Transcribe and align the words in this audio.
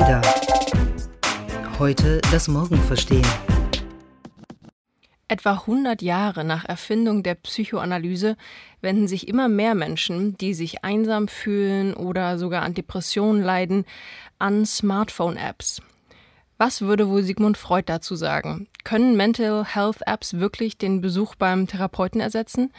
Ada. 0.00 0.22
Heute 1.78 2.20
das 2.32 2.48
Morgen 2.48 2.78
verstehen. 2.78 3.26
Etwa 5.28 5.52
100 5.52 6.02
Jahre 6.02 6.42
nach 6.44 6.64
Erfindung 6.64 7.22
der 7.22 7.36
Psychoanalyse 7.36 8.36
wenden 8.80 9.06
sich 9.06 9.28
immer 9.28 9.48
mehr 9.48 9.76
Menschen, 9.76 10.36
die 10.36 10.52
sich 10.52 10.82
einsam 10.82 11.28
fühlen 11.28 11.94
oder 11.94 12.38
sogar 12.38 12.62
an 12.62 12.74
Depressionen 12.74 13.40
leiden, 13.40 13.84
an 14.40 14.66
Smartphone-Apps. 14.66 15.80
Was 16.58 16.80
würde 16.80 17.08
wohl 17.08 17.22
Sigmund 17.22 17.56
Freud 17.56 17.84
dazu 17.86 18.16
sagen? 18.16 18.66
Können 18.82 19.16
Mental 19.16 19.64
Health 19.64 20.00
Apps 20.06 20.40
wirklich 20.40 20.76
den 20.76 21.02
Besuch 21.02 21.36
beim 21.36 21.68
Therapeuten 21.68 22.20
ersetzen? 22.20 22.72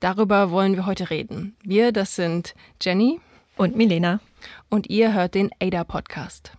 Darüber 0.00 0.50
wollen 0.50 0.76
wir 0.76 0.86
heute 0.86 1.10
reden. 1.10 1.56
Wir, 1.62 1.92
das 1.92 2.16
sind 2.16 2.54
Jenny 2.80 3.20
und 3.56 3.76
Milena. 3.76 4.20
Und 4.70 4.90
ihr 4.90 5.12
hört 5.12 5.34
den 5.34 5.50
ADA 5.60 5.84
Podcast. 5.84 6.52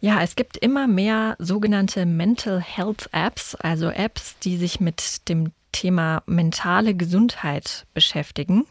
Ja, 0.00 0.22
es 0.22 0.36
gibt 0.36 0.56
immer 0.56 0.86
mehr 0.86 1.34
sogenannte 1.40 2.06
Mental 2.06 2.60
Health 2.60 3.08
Apps, 3.12 3.56
also 3.56 3.90
Apps, 3.90 4.38
die 4.38 4.56
sich 4.56 4.78
mit 4.78 5.28
dem 5.28 5.50
Thema 5.72 6.22
mentale 6.26 6.94
Gesundheit 6.94 7.86
beschäftigen 7.94 8.64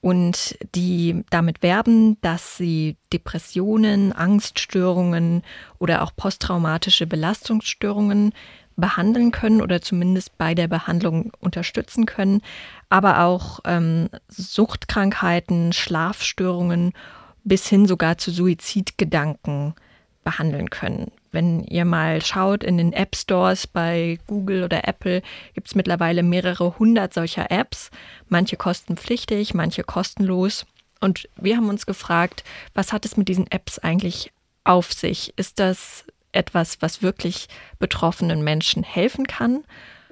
und 0.00 0.58
die 0.74 1.24
damit 1.30 1.62
werben, 1.62 2.20
dass 2.20 2.56
sie 2.56 2.96
Depressionen, 3.12 4.12
Angststörungen 4.12 5.42
oder 5.78 6.02
auch 6.02 6.14
posttraumatische 6.14 7.06
Belastungsstörungen 7.06 8.32
behandeln 8.76 9.30
können 9.30 9.62
oder 9.62 9.80
zumindest 9.80 10.36
bei 10.38 10.54
der 10.54 10.68
Behandlung 10.68 11.32
unterstützen 11.40 12.06
können, 12.06 12.42
aber 12.88 13.20
auch 13.20 13.60
ähm, 13.64 14.08
Suchtkrankheiten, 14.28 15.72
Schlafstörungen 15.72 16.92
bis 17.44 17.66
hin 17.66 17.86
sogar 17.86 18.18
zu 18.18 18.30
Suizidgedanken 18.30 19.74
behandeln 20.24 20.70
können. 20.70 21.12
Wenn 21.30 21.62
ihr 21.64 21.84
mal 21.84 22.22
schaut 22.22 22.64
in 22.64 22.78
den 22.78 22.92
App 22.92 23.14
Stores 23.14 23.66
bei 23.66 24.18
Google 24.26 24.64
oder 24.64 24.88
Apple, 24.88 25.22
gibt 25.54 25.68
es 25.68 25.74
mittlerweile 25.74 26.22
mehrere 26.22 26.78
hundert 26.78 27.14
solcher 27.14 27.50
Apps. 27.50 27.90
Manche 28.28 28.56
kostenpflichtig, 28.56 29.54
manche 29.54 29.84
kostenlos. 29.84 30.66
Und 31.00 31.28
wir 31.36 31.56
haben 31.56 31.68
uns 31.68 31.86
gefragt, 31.86 32.42
was 32.74 32.92
hat 32.92 33.04
es 33.04 33.16
mit 33.16 33.28
diesen 33.28 33.50
Apps 33.50 33.78
eigentlich 33.78 34.32
auf 34.64 34.92
sich? 34.92 35.32
Ist 35.36 35.60
das 35.60 36.04
etwas, 36.36 36.80
was 36.80 37.02
wirklich 37.02 37.48
betroffenen 37.78 38.44
Menschen 38.44 38.82
helfen 38.82 39.26
kann? 39.26 39.64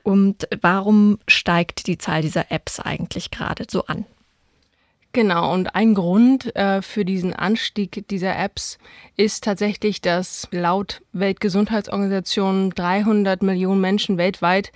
Und 0.03 0.48
warum 0.61 1.19
steigt 1.28 1.86
die 1.86 1.98
Zahl 1.98 2.22
dieser 2.22 2.50
Apps 2.50 2.81
eigentlich 2.81 3.31
gerade 3.31 3.64
so 3.70 3.86
an? 3.86 4.05
Genau, 5.14 5.54
und 5.54 5.76
ein 5.76 5.94
Grund 5.94 6.56
äh, 6.56 6.82
für 6.82 7.04
diesen 7.04 7.32
Anstieg 7.32 8.08
dieser 8.08 8.36
Apps 8.36 8.78
ist 9.16 9.44
tatsächlich, 9.44 10.00
dass 10.00 10.48
laut 10.50 11.02
Weltgesundheitsorganisation 11.12 12.70
300 12.70 13.40
Millionen 13.44 13.80
Menschen 13.80 14.18
weltweit 14.18 14.72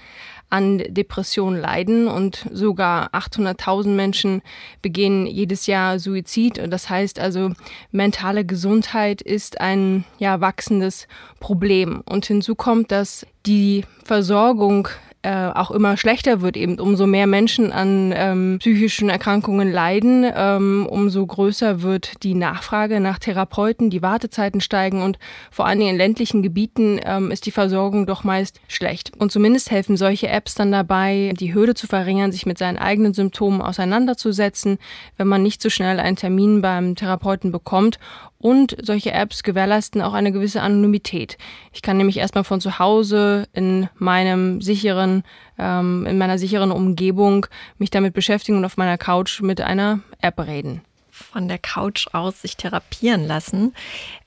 an 0.49 0.79
Depressionen 0.79 1.61
leiden 1.61 2.07
und 2.07 2.47
sogar 2.53 3.11
800.000 3.15 3.89
Menschen 3.89 4.43
begehen 4.81 5.27
jedes 5.27 5.67
Jahr 5.67 5.99
Suizid. 5.99 6.63
Das 6.69 6.89
heißt 6.89 7.19
also, 7.19 7.51
mentale 7.91 8.45
Gesundheit 8.45 9.21
ist 9.21 9.61
ein 9.61 10.05
ja, 10.19 10.41
wachsendes 10.41 11.09
Problem. 11.41 12.05
Und 12.07 12.27
hinzu 12.27 12.55
kommt, 12.55 12.93
dass 12.93 13.27
die 13.45 13.85
Versorgung 14.05 14.87
äh, 15.23 15.49
auch 15.49 15.73
immer 15.73 15.97
schlechter 15.97 16.41
wird, 16.41 16.57
eben. 16.57 16.79
Umso 16.79 17.07
mehr 17.07 17.27
Menschen 17.27 17.73
an 17.73 18.13
ähm, 18.15 18.59
psychischen 18.61 19.09
Erkrankungen 19.09 19.73
leiden, 19.73 20.25
ähm, 20.33 20.87
umso 20.89 21.27
größer 21.27 21.83
wird 21.83 22.23
die 22.23 22.35
Nachfrage 22.35 23.01
nach 23.01 23.19
Therapeuten, 23.19 23.91
die 23.91 24.01
Wartezeiten 24.01 24.61
steigen 24.61 25.03
und 25.03 25.19
vor 25.51 25.67
allem 25.67 25.81
in 25.81 25.97
ländlichen 25.97 26.43
Gebieten 26.43 27.01
ähm, 27.05 27.31
ist 27.33 27.47
die 27.47 27.51
Versorgung 27.51 28.07
doch 28.07 28.23
meist 28.23 28.61
schlecht. 28.69 29.13
Und 29.19 29.33
zumindest 29.33 29.71
helfen 29.73 29.97
solche 29.97 30.29
Apps 30.29 30.55
dann 30.55 30.71
dabei, 30.71 31.33
die 31.39 31.53
Hürde 31.53 31.75
zu 31.75 31.89
verringern, 31.89 32.31
sich 32.31 32.47
mit 32.47 32.59
seinen 32.59 32.79
eigenen 32.79 33.13
Symptomen 33.13 33.61
auseinanderzusetzen, 33.61 34.79
wenn 35.17 35.27
man 35.27 35.43
nicht 35.43 35.61
so 35.63 35.69
schnell 35.69 35.99
einen 35.99 36.17
Termin 36.17 36.63
beim 36.63 36.95
Therapeuten 36.95 37.51
bekommt 37.51 37.99
und 38.39 38.77
solche 38.81 39.13
Apps 39.13 39.43
gewährleisten 39.43 40.01
auch 40.01 40.13
eine 40.13 40.33
gewisse 40.33 40.63
Anonymität. 40.63 41.39
Ich 41.73 41.83
kann 41.83 41.97
nämlich 41.97 42.19
erstmal 42.19 42.45
von 42.45 42.61
zu 42.61 42.79
Hause 42.79 43.49
in 43.53 43.89
meinem 43.97 44.61
sicheren, 44.61 45.25
ähm, 45.59 46.07
in 46.07 46.19
meiner 46.19 46.39
sicheren 46.39 46.71
Umgebung 46.71 47.47
mich 47.79 47.91
damit 47.91 48.15
beschäftigen 48.15 48.57
und 48.59 48.65
auf 48.65 48.77
meiner 48.77 48.99
Couch 48.99 49.41
mit 49.41 49.61
einer 49.61 50.01
App 50.21 50.39
reden 50.39 50.83
von 51.11 51.49
der 51.49 51.59
Couch 51.59 52.07
aus 52.13 52.43
sich 52.43 52.57
therapieren 52.57 53.27
lassen. 53.27 53.75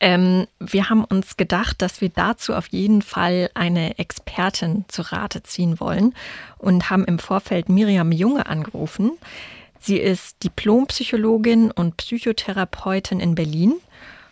Ähm, 0.01 0.45
wir 0.59 0.89
haben 0.89 1.05
uns 1.05 1.37
gedacht, 1.37 1.81
dass 1.81 2.01
wir 2.01 2.09
dazu 2.09 2.53
auf 2.53 2.67
jeden 2.67 3.01
Fall 3.01 3.49
eine 3.53 3.97
Expertin 3.97 4.85
zu 4.89 5.01
Rate 5.03 5.41
ziehen 5.43 5.79
wollen 5.79 6.13
und 6.57 6.89
haben 6.89 7.05
im 7.05 7.17
Vorfeld 7.17 7.69
Miriam 7.69 8.11
Junge 8.11 8.45
angerufen. 8.45 9.13
Sie 9.79 9.97
ist 9.97 10.43
Diplompsychologin 10.43 11.71
und 11.71 11.97
Psychotherapeutin 11.97 13.19
in 13.19 13.35
Berlin 13.35 13.75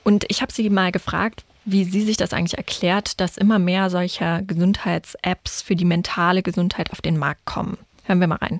und 0.09 0.25
ich 0.27 0.41
habe 0.41 0.51
sie 0.51 0.71
mal 0.71 0.91
gefragt, 0.91 1.45
wie 1.65 1.83
sie 1.83 2.01
sich 2.01 2.17
das 2.17 2.33
eigentlich 2.33 2.57
erklärt, 2.57 3.21
dass 3.21 3.37
immer 3.37 3.59
mehr 3.59 3.91
solcher 3.91 4.41
Gesundheits-Apps 4.41 5.61
für 5.61 5.75
die 5.75 5.85
mentale 5.85 6.41
Gesundheit 6.41 6.91
auf 6.91 6.99
den 6.99 7.15
Markt 7.15 7.45
kommen. 7.45 7.77
Hören 8.05 8.19
wir 8.19 8.25
mal 8.25 8.37
rein. 8.37 8.59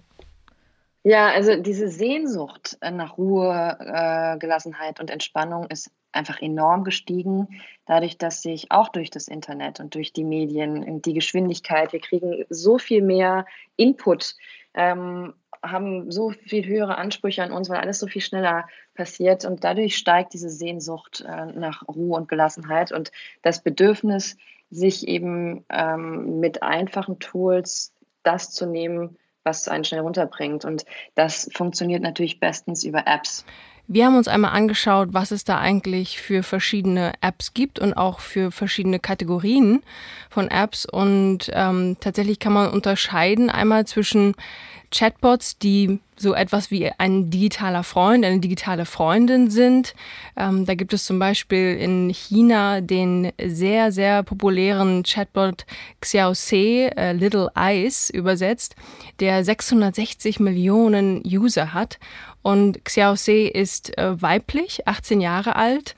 Ja, 1.02 1.30
also 1.30 1.59
diese 1.59 1.88
Sehnsucht 1.88 2.78
nach 2.82 3.18
Ruhe, 3.18 3.78
äh, 3.80 4.38
Gelassenheit 4.38 5.00
und 5.00 5.09
Entspannung 5.09 5.66
ist 5.72 5.90
einfach 6.12 6.40
enorm 6.40 6.84
gestiegen, 6.84 7.48
dadurch, 7.88 8.20
dass 8.20 8.44
sich 8.44 8.70
auch 8.70 8.90
durch 8.90 9.09
das 9.09 9.28
Internet 9.28 9.80
und 9.80 9.96
durch 9.96 10.14
die 10.14 10.26
Medien, 10.26 11.02
die 11.02 11.14
Geschwindigkeit, 11.16 11.94
wir 11.94 12.00
kriegen 12.00 12.46
so 12.50 12.78
viel 12.78 13.02
mehr 13.02 13.48
Input 13.76 14.36
ähm, 14.76 15.34
haben 15.64 16.12
so 16.12 16.30
viel 16.32 16.66
höhere 16.66 16.98
Ansprüche 16.98 17.44
an 17.44 17.52
uns, 17.52 17.70
weil 17.70 17.80
alles 17.80 18.00
so 18.00 18.08
viel 18.08 18.22
schneller 18.22 18.68
passiert 19.00 19.46
und 19.46 19.64
dadurch 19.64 19.96
steigt 19.96 20.34
diese 20.34 20.50
Sehnsucht 20.50 21.24
äh, 21.26 21.46
nach 21.46 21.88
Ruhe 21.88 22.18
und 22.18 22.28
Gelassenheit 22.28 22.92
und 22.92 23.14
das 23.42 23.64
Bedürfnis, 23.64 24.36
sich 24.72 25.08
eben 25.08 25.64
ähm, 25.70 26.42
mit 26.42 26.62
einfachen 26.62 27.18
Tools 27.18 27.94
das 28.24 28.52
zu 28.52 28.66
nehmen, 28.66 29.18
was 29.44 29.70
einen 29.70 29.86
schnell 29.86 30.02
runterbringt. 30.02 30.66
Und 30.66 30.84
das 31.16 31.50
funktioniert 31.54 32.04
natürlich 32.04 32.42
bestens 32.42 32.84
über 32.84 33.08
Apps. 33.08 33.46
Wir 33.88 34.06
haben 34.06 34.18
uns 34.18 34.28
einmal 34.28 34.52
angeschaut, 34.52 35.14
was 35.14 35.32
es 35.32 35.46
da 35.46 35.59
eigentlich 35.59 36.22
für 36.22 36.44
verschiedene 36.44 37.14
Apps 37.22 37.56
gibt 37.56 37.80
und 37.80 37.94
auch 37.94 38.20
für 38.20 38.52
verschiedene 38.52 39.00
Kategorien 39.00 39.82
von 40.30 40.50
Apps. 40.50 40.86
Und 40.86 41.50
ähm, 41.54 41.96
tatsächlich 42.02 42.38
kann 42.38 42.54
man 42.54 42.70
unterscheiden 42.70 43.50
einmal 43.50 43.88
zwischen 43.88 44.36
Chatbots, 44.92 45.58
die 45.58 46.00
so 46.16 46.34
etwas 46.34 46.70
wie 46.72 46.92
ein 46.98 47.30
digitaler 47.30 47.84
Freund, 47.84 48.26
eine 48.26 48.40
digitale 48.40 48.86
Freundin 48.86 49.50
sind. 49.50 49.94
Ähm, 50.36 50.66
da 50.66 50.76
gibt 50.76 50.94
es 50.94 51.06
zum 51.06 51.20
Beispiel 51.20 51.76
in 51.76 52.10
China 52.10 52.82
den 52.82 53.32
sehr, 53.42 53.92
sehr 53.92 54.24
populären 54.24 55.04
Chatbot 55.04 55.66
Xiaoxi, 56.02 56.90
äh, 56.96 57.14
Little 57.14 57.50
Eyes 57.56 58.10
übersetzt, 58.10 58.76
der 59.20 59.44
660 59.46 60.40
Millionen 60.40 61.22
User 61.26 61.74
hat. 61.74 62.00
Und 62.42 62.84
Xiaoxi 62.84 63.44
ist 63.54 63.98
äh, 63.98 64.22
weiblich, 64.22 64.88
18 64.88 65.22
Jahre 65.22 65.56
alt 65.56 65.96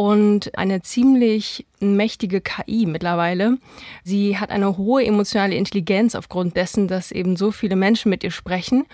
und 0.00 0.56
eine 0.56 0.80
ziemlich 0.80 1.66
mächtige 1.78 2.40
KI 2.40 2.86
mittlerweile. 2.86 3.58
Sie 4.02 4.38
hat 4.38 4.48
eine 4.48 4.78
hohe 4.78 5.04
emotionale 5.04 5.56
Intelligenz 5.56 6.14
aufgrund 6.14 6.56
dessen, 6.56 6.88
dass 6.88 7.12
eben 7.12 7.36
so 7.36 7.50
viele 7.50 7.76
Menschen 7.76 8.08
mit 8.08 8.24
ihr 8.24 8.30
sprechen 8.30 8.86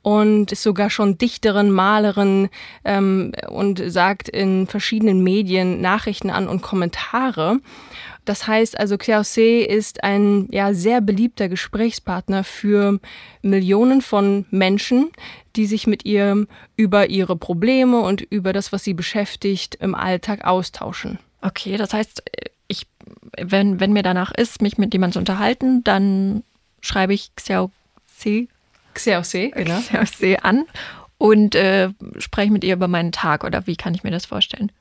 und 0.00 0.52
ist 0.52 0.62
sogar 0.62 0.88
schon 0.88 1.18
Dichterin, 1.18 1.70
Malerin 1.70 2.48
ähm, 2.86 3.32
und 3.50 3.78
sagt 3.84 4.30
in 4.30 4.66
verschiedenen 4.66 5.22
Medien 5.22 5.82
Nachrichten 5.82 6.30
an 6.30 6.48
und 6.48 6.62
Kommentare. 6.62 7.60
Das 8.24 8.46
heißt 8.46 8.78
also, 8.78 8.96
Xiaoxi 8.96 9.66
ist 9.68 10.02
ein 10.02 10.48
ja, 10.50 10.72
sehr 10.72 11.00
beliebter 11.00 11.48
Gesprächspartner 11.48 12.42
für 12.42 13.00
Millionen 13.42 14.00
von 14.00 14.46
Menschen, 14.50 15.10
die 15.56 15.66
sich 15.66 15.86
mit 15.86 16.04
ihr 16.04 16.46
über 16.76 17.10
ihre 17.10 17.36
Probleme 17.36 18.00
und 18.00 18.22
über 18.22 18.52
das, 18.52 18.72
was 18.72 18.84
sie 18.84 18.94
beschäftigt, 18.94 19.74
im 19.76 19.94
Alltag 19.94 20.44
austauschen. 20.44 21.18
Okay, 21.42 21.76
das 21.76 21.92
heißt, 21.92 22.22
ich, 22.68 22.86
wenn, 23.36 23.80
wenn 23.80 23.92
mir 23.92 24.02
danach 24.02 24.32
ist, 24.32 24.62
mich 24.62 24.78
mit 24.78 24.94
jemandem 24.94 25.12
zu 25.12 25.18
unterhalten, 25.18 25.84
dann 25.84 26.42
schreibe 26.80 27.12
ich 27.12 27.30
Xiaoxi. 27.36 28.48
Xiaoxi, 28.94 29.52
genau. 29.54 29.80
Xiaoxi 29.80 30.38
an 30.40 30.64
und 31.18 31.54
äh, 31.54 31.90
spreche 32.18 32.52
mit 32.52 32.64
ihr 32.64 32.74
über 32.74 32.88
meinen 32.88 33.12
Tag 33.12 33.44
oder 33.44 33.66
wie 33.66 33.76
kann 33.76 33.94
ich 33.94 34.02
mir 34.02 34.10
das 34.10 34.26
vorstellen? 34.26 34.72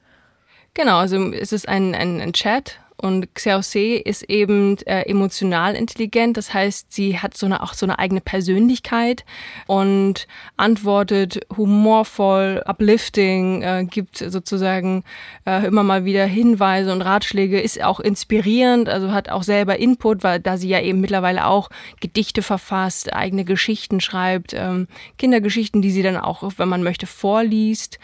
Genau, 0.74 0.98
also 0.98 1.32
es 1.32 1.52
ist 1.52 1.68
ein, 1.68 1.94
ein, 1.94 2.20
ein 2.20 2.34
Chat 2.34 2.80
Und 2.98 3.34
Xiaoxie 3.34 3.96
ist 3.96 4.24
eben 4.24 4.78
äh, 4.86 5.02
emotional 5.10 5.76
intelligent, 5.76 6.38
das 6.38 6.54
heißt, 6.54 6.94
sie 6.94 7.20
hat 7.20 7.36
so 7.36 7.46
eine, 7.46 7.64
auch 7.64 7.74
so 7.74 7.86
eine 7.86 8.00
eigene 8.00 8.22
Persönlichkeit 8.22 9.26
und 9.68 10.28
antwortet 10.58 11.42
humorvoll, 11.58 12.62
uplifting, 12.66 13.62
äh, 13.64 13.86
gibt 13.90 14.18
sozusagen 14.18 15.04
äh, 15.46 15.66
immer 15.66 15.84
mal 15.84 16.06
wieder 16.06 16.26
Hinweise 16.26 16.92
und 16.92 17.02
Ratschläge, 17.02 17.60
ist 17.60 17.84
auch 17.84 18.00
inspirierend, 18.00 18.88
also 18.90 19.12
hat 19.12 19.28
auch 19.30 19.44
selber 19.44 19.80
Input, 19.80 20.24
weil 20.24 20.40
da 20.40 20.58
sie 20.58 20.70
ja 20.70 20.80
eben 20.80 21.02
mittlerweile 21.02 21.48
auch 21.48 21.70
Gedichte 22.00 22.42
verfasst, 22.42 23.12
eigene 23.12 23.44
Geschichten 23.44 24.02
schreibt, 24.02 24.54
ähm, 24.54 24.88
Kindergeschichten, 25.18 25.82
die 25.82 25.92
sie 25.92 26.04
dann 26.04 26.18
auch, 26.18 26.44
wenn 26.58 26.70
man 26.70 26.84
möchte, 26.84 27.08
vorliest. 27.08 28.00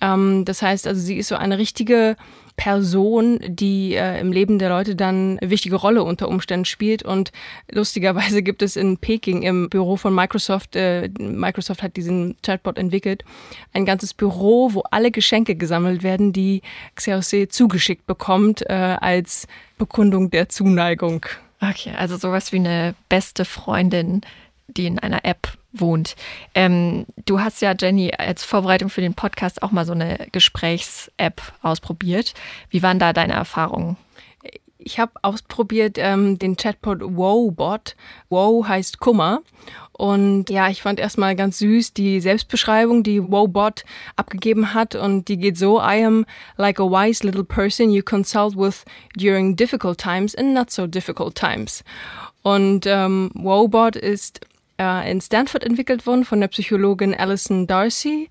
Ähm, 0.00 0.44
das 0.44 0.62
heißt 0.62 0.86
also, 0.86 1.00
sie 1.00 1.16
ist 1.16 1.28
so 1.28 1.36
eine 1.36 1.58
richtige 1.58 2.16
Person, 2.56 3.38
die 3.46 3.94
äh, 3.94 4.20
im 4.20 4.32
Leben 4.32 4.58
der 4.58 4.70
Leute 4.70 4.96
dann 4.96 5.38
eine 5.38 5.50
wichtige 5.50 5.76
Rolle 5.76 6.02
unter 6.02 6.28
Umständen 6.28 6.64
spielt. 6.64 7.02
Und 7.02 7.32
lustigerweise 7.70 8.42
gibt 8.42 8.62
es 8.62 8.76
in 8.76 8.98
Peking 8.98 9.42
im 9.42 9.68
Büro 9.68 9.96
von 9.96 10.14
Microsoft, 10.14 10.74
äh, 10.76 11.08
Microsoft 11.18 11.82
hat 11.82 11.96
diesen 11.96 12.36
Chatbot 12.42 12.78
entwickelt, 12.78 13.24
ein 13.72 13.84
ganzes 13.84 14.14
Büro, 14.14 14.70
wo 14.72 14.82
alle 14.90 15.10
Geschenke 15.10 15.54
gesammelt 15.54 16.02
werden, 16.02 16.32
die 16.32 16.62
Xiaoxie 16.94 17.48
zugeschickt 17.48 18.06
bekommt 18.06 18.62
äh, 18.68 18.72
als 18.72 19.46
Bekundung 19.78 20.30
der 20.30 20.48
Zuneigung. 20.48 21.26
Okay, 21.60 21.92
also 21.96 22.16
sowas 22.16 22.52
wie 22.52 22.58
eine 22.58 22.94
beste 23.08 23.44
Freundin, 23.44 24.20
die 24.68 24.86
in 24.86 24.98
einer 24.98 25.24
App 25.24 25.48
wohnt. 25.72 26.16
Ähm, 26.54 27.06
du 27.24 27.40
hast 27.40 27.60
ja, 27.60 27.74
Jenny, 27.78 28.12
als 28.12 28.44
Vorbereitung 28.44 28.88
für 28.88 29.00
den 29.00 29.14
Podcast 29.14 29.62
auch 29.62 29.70
mal 29.70 29.84
so 29.84 29.92
eine 29.92 30.28
Gesprächs-App 30.32 31.40
ausprobiert. 31.62 32.34
Wie 32.70 32.82
waren 32.82 32.98
da 32.98 33.12
deine 33.12 33.34
Erfahrungen? 33.34 33.96
Ich 34.78 35.00
habe 35.00 35.12
ausprobiert 35.22 35.96
ähm, 35.98 36.38
den 36.38 36.56
Chatbot 36.56 37.00
WoW-Bot. 37.00 37.96
WoW 38.28 38.68
heißt 38.68 39.00
Kummer. 39.00 39.42
Und 39.92 40.48
ja, 40.50 40.68
ich 40.68 40.82
fand 40.82 41.00
erstmal 41.00 41.34
ganz 41.34 41.58
süß 41.58 41.94
die 41.94 42.20
Selbstbeschreibung, 42.20 43.02
die 43.02 43.20
WoW-Bot 43.20 43.84
abgegeben 44.14 44.74
hat. 44.74 44.94
Und 44.94 45.26
die 45.26 45.38
geht 45.38 45.58
so, 45.58 45.80
I 45.80 46.04
am 46.04 46.24
like 46.56 46.78
a 46.78 46.84
wise 46.84 47.26
little 47.26 47.42
person 47.42 47.90
you 47.90 48.02
consult 48.02 48.56
with 48.56 48.84
during 49.16 49.56
difficult 49.56 49.98
times 49.98 50.36
and 50.36 50.54
not 50.54 50.70
so 50.70 50.86
difficult 50.86 51.34
times. 51.34 51.82
Und 52.42 52.86
ähm, 52.86 53.32
WoW-Bot 53.34 53.96
ist 53.96 54.40
in 54.78 55.20
Stanford 55.20 55.64
entwickelt 55.64 56.06
worden 56.06 56.24
von 56.24 56.40
der 56.40 56.48
Psychologin 56.48 57.14
Alison 57.14 57.66
Darcy 57.66 58.28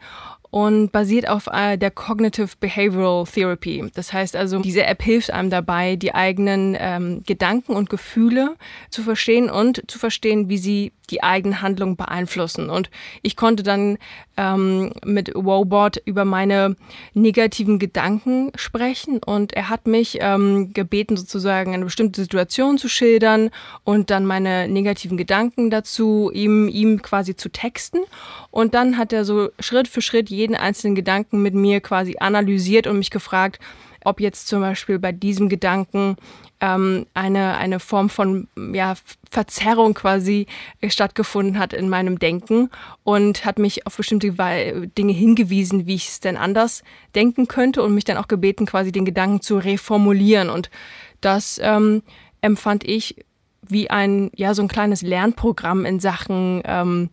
und 0.52 0.92
basiert 0.92 1.28
auf 1.28 1.48
äh, 1.52 1.78
der 1.78 1.92
Cognitive 1.92 2.50
Behavioral 2.60 3.26
Therapy. 3.26 3.84
Das 3.94 4.14
heißt 4.14 4.36
also, 4.36 4.60
diese 4.60 4.86
App 4.86 5.02
hilft 5.04 5.32
einem 5.32 5.50
dabei, 5.50 5.96
die 5.96 6.14
eigenen 6.14 6.78
ähm, 6.80 7.24
Gedanken 7.26 7.74
und 7.74 7.90
Gefühle 7.90 8.56
zu 8.90 9.04
verstehen 9.04 9.50
und 9.50 9.84
zu 9.90 10.00
verstehen, 10.00 10.50
wie 10.50 10.58
sie 10.58 10.92
die 11.10 11.24
eigenen 11.24 11.62
Handlungen 11.62 11.96
beeinflussen. 11.96 12.70
Und 12.70 12.90
ich 13.22 13.36
konnte 13.36 13.64
dann 13.64 13.98
ähm, 14.38 14.92
mit 15.06 15.32
Wowbot 15.34 15.98
über 16.06 16.26
meine 16.26 16.76
negativen 17.14 17.80
Gedanken 17.80 18.52
sprechen 18.56 19.20
und 19.24 19.54
er 19.54 19.70
hat 19.70 19.88
mich 19.88 20.18
ähm, 20.22 20.74
gebeten, 20.74 21.18
sozusagen 21.18 21.74
eine 21.74 21.86
bestimmte 21.86 22.22
Situation 22.22 22.78
zu 22.78 22.90
schildern 22.90 23.50
und 23.84 24.10
dann 24.10 24.26
meine 24.26 24.68
negativen 24.68 25.18
Gedanken 25.18 25.70
dazu 25.70 26.32
ihm, 26.34 26.68
ihm 26.68 27.02
quasi 27.02 27.36
zu 27.36 27.50
texten. 27.50 28.00
Und 28.52 28.74
dann 28.74 28.98
hat 28.98 29.14
er 29.14 29.26
so 29.26 29.50
Schritt 29.60 29.88
für 29.88 30.02
Schritt 30.02 30.30
jeden 30.36 30.56
einzelnen 30.56 30.96
Gedanken 30.96 31.42
mit 31.42 31.54
mir 31.54 31.82
quasi 31.82 32.16
analysiert 32.20 32.88
und 32.88 32.98
mich 32.98 33.10
gefragt, 33.10 33.60
ob 34.06 34.20
jetzt 34.20 34.48
zum 34.48 34.62
Beispiel 34.62 35.00
bei 35.00 35.12
diesem 35.12 35.50
Gedanken 35.50 36.16
ähm, 36.62 37.06
eine, 37.14 37.58
eine 37.58 37.80
Form 37.80 38.10
von 38.10 38.48
ja, 38.74 38.94
Verzerrung 39.30 39.94
quasi 39.94 40.46
stattgefunden 40.88 41.60
hat 41.60 41.74
in 41.74 41.90
meinem 41.90 42.20
Denken 42.20 42.70
und 43.04 43.46
hat 43.46 43.60
mich 43.60 43.86
auf 43.88 43.98
bestimmte 43.98 44.32
Dinge 44.98 45.14
hingewiesen, 45.14 45.88
wie 45.88 45.96
ich 45.96 46.08
es 46.08 46.20
denn 46.20 46.38
anders 46.38 46.84
denken 47.16 47.48
könnte 47.48 47.84
und 47.84 47.94
mich 47.94 48.06
dann 48.06 48.18
auch 48.18 48.28
gebeten, 48.28 48.66
quasi 48.66 48.92
den 48.92 49.06
Gedanken 49.06 49.42
zu 49.42 49.58
reformulieren. 49.58 50.50
Und 50.50 50.70
das 51.20 51.60
ähm, 51.62 52.04
empfand 52.42 52.84
ich 52.84 53.26
wie 53.68 53.90
ein, 53.90 54.30
ja, 54.36 54.54
so 54.54 54.62
ein 54.62 54.68
kleines 54.68 55.02
Lernprogramm 55.02 55.86
in 55.86 56.00
Sachen 56.00 56.62
ähm, 56.66 57.10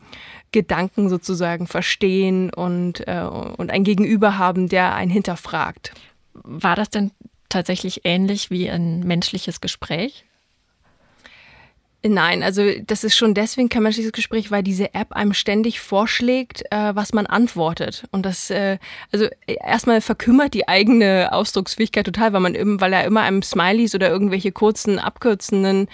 Gedanken 0.53 1.09
sozusagen 1.09 1.67
verstehen 1.67 2.53
und, 2.53 3.07
äh, 3.09 3.23
und 3.23 3.71
ein 3.71 3.85
Gegenüber 3.85 4.39
haben, 4.39 4.69
der 4.69 4.95
einen 4.95 5.11
hinterfragt. 5.11 5.93
War 6.35 6.77
das 6.77 6.91
denn 6.91 7.11
tatsächlich 7.49 8.03
ähnlich 8.05 8.51
wie 8.51 8.71
ein 8.71 9.01
menschliches 9.01 9.61
Gespräch? 9.61 10.25
Nein, 12.05 12.43
also 12.43 12.65
das 12.85 13.05
ist 13.05 13.15
schon 13.15 13.33
deswegen 13.33 13.69
kein 13.69 13.85
menschliches 13.85 14.11
Gespräch, 14.11 14.51
weil 14.51 14.65
diese 14.65 14.93
App 14.93 15.13
einem 15.13 15.33
ständig 15.35 15.81
vorschlägt, 15.81 16.65
äh, 16.73 16.97
was 16.97 17.13
man 17.13 17.27
antwortet. 17.27 18.05
Und 18.11 18.27
das, 18.27 18.51
äh, 18.51 18.79
also 19.13 19.29
erstmal 19.47 20.01
verkümmert 20.01 20.53
die 20.53 20.67
eigene 20.67 21.29
Ausdrucksfähigkeit 21.31 22.05
total, 22.05 22.33
weil 22.33 22.41
man 22.41 22.57
eben, 22.57 22.81
weil 22.81 22.93
er 22.93 23.05
immer 23.05 23.21
einem 23.21 23.43
Smileys 23.43 23.95
oder 23.95 24.11
irgendwelche 24.11 24.51
kurzen, 24.51 24.99
abkürzenden 24.99 25.87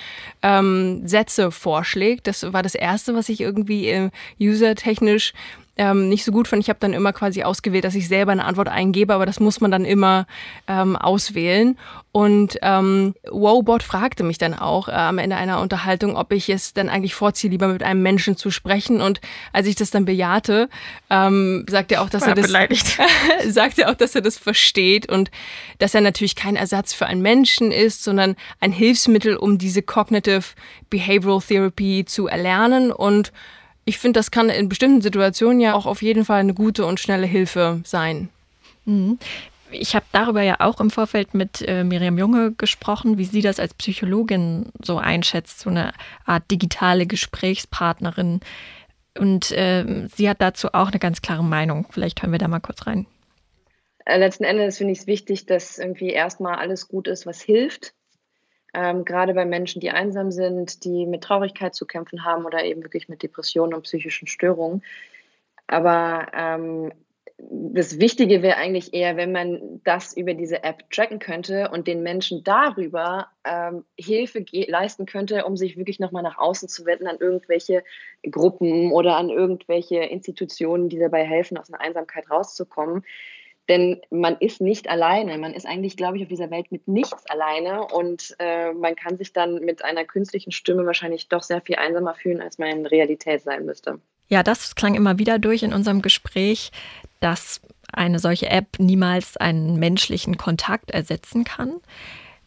ähm, 0.42 1.06
Sätze 1.06 1.50
vorschlägt. 1.50 2.26
Das 2.26 2.54
war 2.54 2.62
das 2.62 2.74
Erste, 2.74 3.14
was 3.14 3.28
ich 3.28 3.42
irgendwie 3.42 3.88
äh, 3.88 4.10
usertechnisch 4.40 5.34
ähm, 5.78 6.08
nicht 6.08 6.24
so 6.24 6.32
gut 6.32 6.48
fand. 6.48 6.62
Ich 6.62 6.68
habe 6.68 6.80
dann 6.80 6.92
immer 6.92 7.12
quasi 7.12 7.44
ausgewählt, 7.44 7.84
dass 7.84 7.94
ich 7.94 8.08
selber 8.08 8.32
eine 8.32 8.44
Antwort 8.44 8.68
eingebe, 8.68 9.14
aber 9.14 9.26
das 9.26 9.40
muss 9.40 9.60
man 9.60 9.70
dann 9.70 9.84
immer 9.84 10.26
ähm, 10.66 10.96
auswählen. 10.96 11.78
Und 12.10 12.58
ähm, 12.62 13.14
Wowbot 13.30 13.84
fragte 13.84 14.24
mich 14.24 14.38
dann 14.38 14.54
auch 14.54 14.88
äh, 14.88 14.92
am 14.92 15.18
Ende 15.18 15.36
einer 15.36 15.60
Unterhaltung, 15.60 16.16
ob 16.16 16.32
ich 16.32 16.48
es 16.48 16.74
dann 16.74 16.88
eigentlich 16.88 17.14
vorziehe, 17.14 17.50
lieber 17.50 17.68
mit 17.68 17.84
einem 17.84 18.02
Menschen 18.02 18.36
zu 18.36 18.50
sprechen. 18.50 19.00
Und 19.00 19.20
als 19.52 19.68
ich 19.68 19.76
das 19.76 19.90
dann 19.90 20.04
bejahte, 20.04 20.68
ähm, 21.10 21.64
sagt 21.70 21.92
er 21.92 22.02
auch, 22.02 22.10
dass 22.10 22.22
War 22.22 22.30
er 22.30 22.34
das 22.34 22.46
beleidigt. 22.46 22.98
sagt 23.48 23.78
er 23.78 23.90
auch, 23.90 23.94
dass 23.94 24.16
er 24.16 24.20
das 24.20 24.36
versteht 24.36 25.08
und 25.08 25.30
dass 25.78 25.94
er 25.94 26.00
natürlich 26.00 26.34
kein 26.34 26.56
Ersatz 26.56 26.92
für 26.92 27.06
einen 27.06 27.22
Menschen 27.22 27.70
ist, 27.70 28.02
sondern 28.02 28.34
ein 28.58 28.72
Hilfsmittel, 28.72 29.36
um 29.36 29.58
diese 29.58 29.82
Cognitive 29.82 30.42
Behavioral 30.90 31.40
Therapy 31.40 32.04
zu 32.04 32.26
erlernen 32.26 32.90
und 32.90 33.32
ich 33.88 33.96
finde, 33.96 34.18
das 34.18 34.30
kann 34.30 34.50
in 34.50 34.68
bestimmten 34.68 35.00
Situationen 35.00 35.60
ja 35.60 35.72
auch 35.72 35.86
auf 35.86 36.02
jeden 36.02 36.26
Fall 36.26 36.40
eine 36.40 36.52
gute 36.52 36.84
und 36.84 37.00
schnelle 37.00 37.26
Hilfe 37.26 37.80
sein. 37.84 38.28
Mhm. 38.84 39.18
Ich 39.70 39.94
habe 39.94 40.04
darüber 40.12 40.42
ja 40.42 40.56
auch 40.60 40.78
im 40.80 40.90
Vorfeld 40.90 41.32
mit 41.32 41.62
äh, 41.66 41.84
Miriam 41.84 42.18
Junge 42.18 42.52
gesprochen, 42.52 43.16
wie 43.16 43.24
sie 43.24 43.40
das 43.40 43.58
als 43.58 43.72
Psychologin 43.72 44.66
so 44.82 44.98
einschätzt, 44.98 45.60
so 45.60 45.70
eine 45.70 45.92
Art 46.26 46.50
digitale 46.50 47.06
Gesprächspartnerin. 47.06 48.40
Und 49.18 49.52
äh, 49.52 50.06
sie 50.14 50.28
hat 50.28 50.42
dazu 50.42 50.68
auch 50.74 50.88
eine 50.88 50.98
ganz 50.98 51.22
klare 51.22 51.44
Meinung. 51.44 51.86
Vielleicht 51.90 52.22
hören 52.22 52.32
wir 52.32 52.38
da 52.38 52.48
mal 52.48 52.60
kurz 52.60 52.86
rein. 52.86 53.06
Äh, 54.04 54.18
letzten 54.18 54.44
Endes 54.44 54.76
finde 54.76 54.92
ich 54.92 55.00
es 55.00 55.06
wichtig, 55.06 55.46
dass 55.46 55.78
irgendwie 55.78 56.10
erstmal 56.10 56.56
alles 56.56 56.88
gut 56.88 57.08
ist, 57.08 57.24
was 57.24 57.40
hilft 57.40 57.94
ähm, 58.78 59.04
gerade 59.04 59.34
bei 59.34 59.44
Menschen, 59.44 59.80
die 59.80 59.90
einsam 59.90 60.30
sind, 60.30 60.84
die 60.84 61.04
mit 61.04 61.24
Traurigkeit 61.24 61.74
zu 61.74 61.84
kämpfen 61.84 62.24
haben 62.24 62.44
oder 62.44 62.64
eben 62.64 62.84
wirklich 62.84 63.08
mit 63.08 63.24
Depressionen 63.24 63.74
und 63.74 63.82
psychischen 63.82 64.28
Störungen. 64.28 64.84
Aber 65.66 66.28
ähm, 66.32 66.92
das 67.38 67.98
Wichtige 67.98 68.40
wäre 68.42 68.56
eigentlich 68.56 68.94
eher, 68.94 69.16
wenn 69.16 69.32
man 69.32 69.80
das 69.82 70.16
über 70.16 70.34
diese 70.34 70.62
App 70.62 70.88
tracken 70.90 71.18
könnte 71.18 71.70
und 71.70 71.88
den 71.88 72.04
Menschen 72.04 72.44
darüber 72.44 73.28
ähm, 73.44 73.84
Hilfe 73.98 74.44
leisten 74.52 75.06
könnte, 75.06 75.44
um 75.44 75.56
sich 75.56 75.76
wirklich 75.76 75.98
nochmal 75.98 76.22
nach 76.22 76.38
außen 76.38 76.68
zu 76.68 76.86
wenden 76.86 77.08
an 77.08 77.18
irgendwelche 77.18 77.82
Gruppen 78.30 78.92
oder 78.92 79.16
an 79.16 79.28
irgendwelche 79.28 79.98
Institutionen, 79.98 80.88
die 80.88 80.98
dabei 80.98 81.24
helfen, 81.24 81.58
aus 81.58 81.72
einer 81.72 81.80
Einsamkeit 81.80 82.30
rauszukommen. 82.30 83.04
Denn 83.68 84.00
man 84.10 84.36
ist 84.38 84.60
nicht 84.60 84.88
alleine. 84.88 85.36
Man 85.36 85.52
ist 85.52 85.66
eigentlich, 85.66 85.96
glaube 85.96 86.16
ich, 86.16 86.22
auf 86.22 86.28
dieser 86.28 86.50
Welt 86.50 86.72
mit 86.72 86.88
nichts 86.88 87.26
alleine. 87.28 87.86
Und 87.86 88.34
äh, 88.38 88.72
man 88.72 88.96
kann 88.96 89.18
sich 89.18 89.32
dann 89.32 89.56
mit 89.64 89.84
einer 89.84 90.04
künstlichen 90.04 90.52
Stimme 90.52 90.86
wahrscheinlich 90.86 91.28
doch 91.28 91.42
sehr 91.42 91.60
viel 91.60 91.76
einsamer 91.76 92.14
fühlen, 92.14 92.40
als 92.40 92.58
man 92.58 92.68
in 92.68 92.86
Realität 92.86 93.42
sein 93.42 93.66
müsste. 93.66 94.00
Ja, 94.28 94.42
das 94.42 94.74
klang 94.74 94.94
immer 94.94 95.18
wieder 95.18 95.38
durch 95.38 95.62
in 95.62 95.72
unserem 95.72 96.02
Gespräch, 96.02 96.70
dass 97.20 97.60
eine 97.92 98.18
solche 98.18 98.48
App 98.48 98.78
niemals 98.78 99.36
einen 99.36 99.78
menschlichen 99.78 100.36
Kontakt 100.36 100.90
ersetzen 100.90 101.44
kann. 101.44 101.80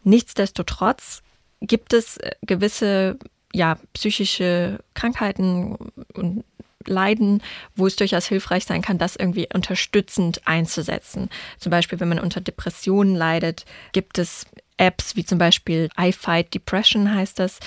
Nichtsdestotrotz 0.03 1.21
gibt 1.61 1.93
es 1.93 2.17
äh, 2.17 2.31
gewisse 2.41 3.17
ja, 3.53 3.77
psychische 3.93 4.79
Krankheiten 4.93 5.75
und 6.13 6.45
leiden, 6.85 7.41
wo 7.75 7.87
es 7.87 7.95
durchaus 7.95 8.27
hilfreich 8.27 8.65
sein 8.65 8.81
kann, 8.81 8.97
das 8.97 9.15
irgendwie 9.15 9.47
unterstützend 9.53 10.41
einzusetzen. 10.45 11.29
Zum 11.57 11.69
Beispiel, 11.69 11.99
wenn 11.99 12.09
man 12.09 12.19
unter 12.19 12.41
Depressionen 12.41 13.15
leidet, 13.15 13.65
gibt 13.91 14.17
es 14.17 14.45
Apps 14.77 15.15
wie 15.15 15.23
zum 15.23 15.37
Beispiel 15.37 15.89
I 15.99 16.11
Fight 16.11 16.53
Depression 16.53 17.13
heißt 17.13 17.37
das. 17.39 17.59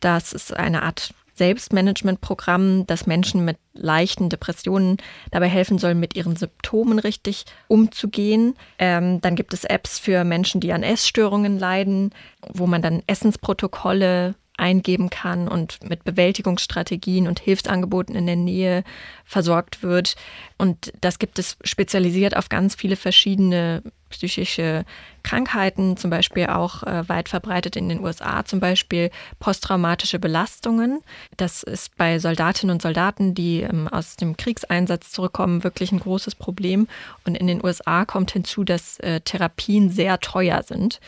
Das 0.00 0.32
ist 0.32 0.54
eine 0.54 0.82
Art 0.82 1.14
Selbstmanagementprogramm, 1.40 2.86
das 2.86 3.06
Menschen 3.06 3.46
mit 3.46 3.56
leichten 3.72 4.28
Depressionen 4.28 4.98
dabei 5.30 5.48
helfen 5.48 5.78
soll, 5.78 5.94
mit 5.94 6.14
ihren 6.14 6.36
Symptomen 6.36 6.98
richtig 6.98 7.46
umzugehen. 7.66 8.56
Ähm, 8.78 9.22
dann 9.22 9.36
gibt 9.36 9.54
es 9.54 9.64
Apps 9.64 9.98
für 9.98 10.24
Menschen, 10.24 10.60
die 10.60 10.74
an 10.74 10.82
Essstörungen 10.82 11.58
leiden, 11.58 12.10
wo 12.52 12.66
man 12.66 12.82
dann 12.82 13.02
Essensprotokolle 13.06 14.34
eingeben 14.60 15.10
kann 15.10 15.48
und 15.48 15.88
mit 15.88 16.04
Bewältigungsstrategien 16.04 17.26
und 17.26 17.40
Hilfsangeboten 17.40 18.14
in 18.14 18.26
der 18.26 18.36
Nähe 18.36 18.84
versorgt 19.24 19.82
wird. 19.82 20.16
Und 20.58 20.92
das 21.00 21.18
gibt 21.18 21.38
es 21.38 21.56
spezialisiert 21.64 22.36
auf 22.36 22.48
ganz 22.48 22.74
viele 22.74 22.96
verschiedene 22.96 23.82
psychische 24.10 24.84
Krankheiten, 25.22 25.96
zum 25.96 26.10
Beispiel 26.10 26.46
auch 26.46 26.82
äh, 26.82 27.08
weit 27.08 27.28
verbreitet 27.28 27.76
in 27.76 27.88
den 27.88 28.00
USA, 28.00 28.44
zum 28.44 28.60
Beispiel 28.60 29.10
posttraumatische 29.38 30.18
Belastungen. 30.18 31.00
Das 31.36 31.62
ist 31.62 31.96
bei 31.96 32.18
Soldatinnen 32.18 32.74
und 32.74 32.82
Soldaten, 32.82 33.34
die 33.34 33.62
ähm, 33.62 33.88
aus 33.88 34.16
dem 34.16 34.36
Kriegseinsatz 34.36 35.10
zurückkommen, 35.10 35.64
wirklich 35.64 35.92
ein 35.92 36.00
großes 36.00 36.34
Problem. 36.34 36.88
Und 37.24 37.36
in 37.36 37.46
den 37.46 37.64
USA 37.64 38.04
kommt 38.04 38.30
hinzu, 38.32 38.64
dass 38.64 38.98
äh, 39.00 39.20
Therapien 39.20 39.90
sehr 39.90 40.20
teuer 40.20 40.62
sind. 40.62 41.00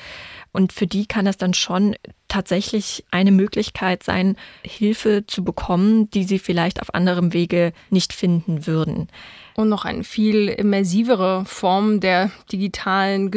Und 0.52 0.72
für 0.72 0.86
die 0.86 1.06
kann 1.06 1.26
es 1.26 1.38
dann 1.38 1.54
schon 1.54 1.96
tatsächlich 2.28 3.04
eine 3.10 3.30
Möglichkeit 3.30 4.02
sein, 4.02 4.36
Hilfe 4.62 5.24
zu 5.26 5.44
bekommen, 5.44 6.10
die 6.10 6.24
sie 6.24 6.38
vielleicht 6.38 6.80
auf 6.80 6.94
anderem 6.94 7.32
Wege 7.32 7.72
nicht 7.90 8.12
finden 8.12 8.66
würden. 8.66 9.08
Und 9.54 9.68
noch 9.68 9.84
eine 9.84 10.04
viel 10.04 10.48
immersivere 10.48 11.44
Form 11.44 12.00
der 12.00 12.30
digitalen 12.50 13.30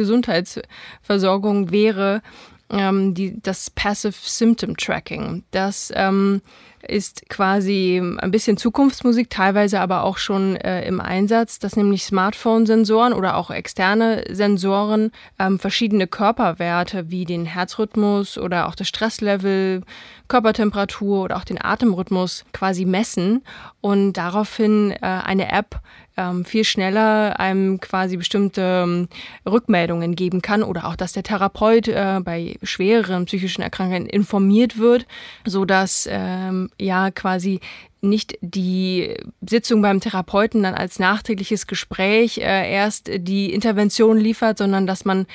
Gesundheitsversorgung 1.06 1.70
wäre 1.70 2.22
ähm, 2.70 3.14
die, 3.14 3.40
das 3.40 3.70
Passive 3.70 4.14
Symptom 4.14 4.76
Tracking. 4.76 5.44
Das 5.50 5.92
ähm, 5.94 6.42
ist 6.82 7.28
quasi 7.28 8.00
ein 8.18 8.30
bisschen 8.30 8.56
Zukunftsmusik, 8.56 9.30
teilweise 9.30 9.80
aber 9.80 10.02
auch 10.02 10.18
schon 10.18 10.56
äh, 10.56 10.86
im 10.86 11.00
Einsatz, 11.00 11.58
dass 11.58 11.76
nämlich 11.76 12.04
Smartphone-Sensoren 12.04 13.12
oder 13.12 13.36
auch 13.36 13.50
externe 13.50 14.24
Sensoren 14.30 15.10
ähm, 15.38 15.58
verschiedene 15.58 16.06
Körperwerte 16.06 17.10
wie 17.10 17.24
den 17.24 17.44
Herzrhythmus 17.44 18.38
oder 18.38 18.68
auch 18.68 18.74
das 18.74 18.88
Stresslevel, 18.88 19.82
Körpertemperatur 20.28 21.24
oder 21.24 21.36
auch 21.36 21.44
den 21.44 21.62
Atemrhythmus 21.62 22.44
quasi 22.52 22.84
messen 22.84 23.42
und 23.80 24.14
daraufhin 24.14 24.92
äh, 24.92 24.98
eine 25.00 25.50
App 25.52 25.80
ähm, 26.16 26.44
viel 26.44 26.64
schneller 26.64 27.38
einem 27.38 27.80
quasi 27.80 28.16
bestimmte 28.16 28.84
ähm, 28.84 29.08
Rückmeldungen 29.44 30.16
geben 30.16 30.42
kann 30.42 30.62
oder 30.62 30.86
auch, 30.86 30.96
dass 30.96 31.12
der 31.12 31.22
Therapeut 31.22 31.88
äh, 31.88 32.20
bei 32.24 32.56
schwereren 32.62 33.26
psychischen 33.26 33.62
Erkrankungen 33.62 34.06
informiert 34.06 34.78
wird, 34.78 35.06
so 35.44 35.64
dass 35.64 36.08
ähm, 36.10 36.70
ja 36.80 37.10
quasi 37.10 37.60
nicht 38.08 38.38
die 38.40 39.14
Sitzung 39.46 39.82
beim 39.82 40.00
Therapeuten 40.00 40.62
dann 40.62 40.74
als 40.74 40.98
nachträgliches 40.98 41.66
Gespräch 41.66 42.38
äh, 42.38 42.72
erst 42.72 43.10
die 43.12 43.52
Intervention 43.52 44.18
liefert, 44.18 44.58
sondern 44.58 44.86
dass 44.86 45.04
man 45.04 45.26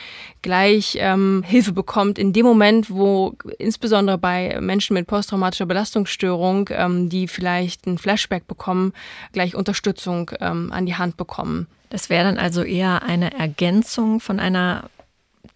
gleich 0.41 0.97
ähm, 0.99 1.43
Hilfe 1.45 1.71
bekommt 1.71 2.17
in 2.17 2.33
dem 2.33 2.45
Moment, 2.45 2.89
wo 2.89 3.35
insbesondere 3.59 4.17
bei 4.17 4.59
Menschen 4.59 4.93
mit 4.93 5.07
posttraumatischer 5.07 5.65
Belastungsstörung, 5.65 6.69
ähm, 6.71 7.09
die 7.09 7.27
vielleicht 7.27 7.85
ein 7.87 7.97
Flashback 7.97 8.47
bekommen, 8.47 8.93
gleich 9.33 9.55
Unterstützung 9.55 10.31
ähm, 10.39 10.71
an 10.71 10.85
die 10.85 10.95
Hand 10.95 11.17
bekommen. 11.17 11.67
Das 11.89 12.09
wäre 12.09 12.23
dann 12.23 12.37
also 12.37 12.63
eher 12.63 13.03
eine 13.03 13.37
Ergänzung 13.37 14.21
von 14.21 14.39
einer 14.39 14.89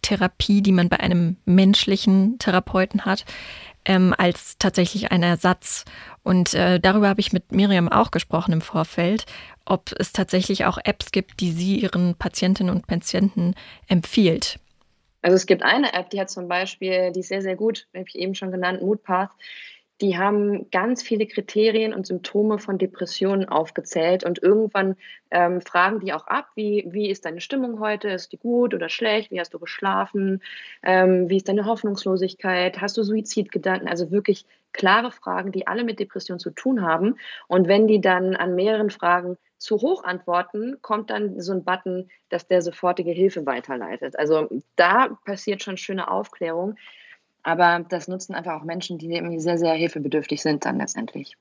Therapie, 0.06 0.62
die 0.62 0.72
man 0.72 0.88
bei 0.88 1.00
einem 1.00 1.38
menschlichen 1.46 2.38
Therapeuten 2.38 3.06
hat, 3.06 3.26
ähm, 3.86 4.14
als 4.16 4.60
tatsächlich 4.60 5.12
ein 5.12 5.24
Ersatz. 5.24 5.84
Und 6.22 6.54
äh, 6.54 6.80
darüber 6.80 7.10
habe 7.10 7.22
ich 7.22 7.34
mit 7.34 7.52
Miriam 7.52 7.90
auch 7.90 8.12
gesprochen 8.12 8.54
im 8.54 8.62
Vorfeld, 8.62 9.26
ob 9.66 9.92
es 9.98 10.14
tatsächlich 10.14 10.66
auch 10.66 10.78
Apps 10.84 11.12
gibt, 11.12 11.40
die 11.40 11.52
sie 11.52 11.80
ihren 11.80 12.14
Patientinnen 12.14 12.74
und 12.74 12.86
Patienten 12.86 13.56
empfiehlt. 13.88 14.60
Also 15.24 15.36
es 15.36 15.48
gibt 15.48 15.64
eine 15.64 15.92
App, 15.94 16.12
die 16.12 16.22
hat 16.22 16.30
zum 16.30 16.48
Beispiel, 16.48 17.12
die 17.12 17.22
ist 17.22 17.30
sehr, 17.30 17.42
sehr 17.42 17.56
gut, 17.56 17.88
habe 17.96 18.06
ich 18.08 18.16
eben 18.16 18.36
schon 18.36 18.52
genannt, 18.52 18.84
Moodpath 18.84 19.32
die 20.02 20.18
haben 20.18 20.70
ganz 20.72 21.02
viele 21.02 21.26
Kriterien 21.26 21.94
und 21.94 22.06
Symptome 22.06 22.60
von 22.60 22.78
Depressionen 22.78 23.48
aufgezählt 23.48 24.26
und 24.26 24.44
irgendwann 24.44 24.96
ähm, 25.32 25.62
fragen 25.62 26.02
die 26.02 26.12
auch 26.12 26.28
ab, 26.28 26.50
wie, 26.56 26.86
wie 26.88 27.10
ist 27.10 27.26
deine 27.26 27.40
Stimmung 27.40 27.80
heute, 27.80 28.10
ist 28.10 28.34
die 28.34 28.38
gut 28.38 28.74
oder 28.74 28.90
schlecht, 28.90 29.32
wie 29.32 29.40
hast 29.40 29.54
du 29.54 29.60
geschlafen, 29.60 30.42
ähm, 30.84 31.30
wie 31.30 31.38
ist 31.38 31.48
deine 31.48 31.66
Hoffnungslosigkeit, 31.66 32.82
hast 32.82 32.98
du 32.98 33.04
Suizidgedanken, 33.04 33.88
also 33.88 34.12
wirklich 34.12 34.46
klare 34.74 35.12
Fragen, 35.12 35.54
die 35.54 35.68
alle 35.68 35.86
mit 35.86 36.00
Depression 36.00 36.40
zu 36.40 36.52
tun 36.52 36.82
haben. 36.82 37.16
Und 37.48 37.70
wenn 37.70 37.88
die 37.88 38.02
dann 38.02 38.36
an 38.36 38.56
mehreren 38.56 38.90
Fragen 38.90 39.38
zu 39.58 39.78
hoch 39.78 40.04
antworten, 40.04 40.78
kommt 40.82 41.10
dann 41.10 41.40
so 41.40 41.54
ein 41.54 41.64
Button, 41.64 42.10
dass 42.30 42.48
der 42.48 42.62
sofortige 42.62 43.12
Hilfe 43.12 43.46
weiterleitet. 43.46 44.20
Also 44.20 44.50
da 44.76 45.18
passiert 45.24 45.64
schon 45.64 45.78
schöne 45.78 46.12
Aufklärung. 46.12 46.76
Aber 47.46 47.86
das 47.88 48.08
nutzen 48.08 48.34
einfach 48.34 48.60
auch 48.60 48.64
Menschen, 48.64 48.98
die 48.98 49.14
irgendwie 49.14 49.40
sehr, 49.40 49.60
sehr 49.60 49.74
hilfebedürftig 49.74 50.42
sind 50.42 50.66
dann 50.66 50.80
letztendlich. 50.80 51.38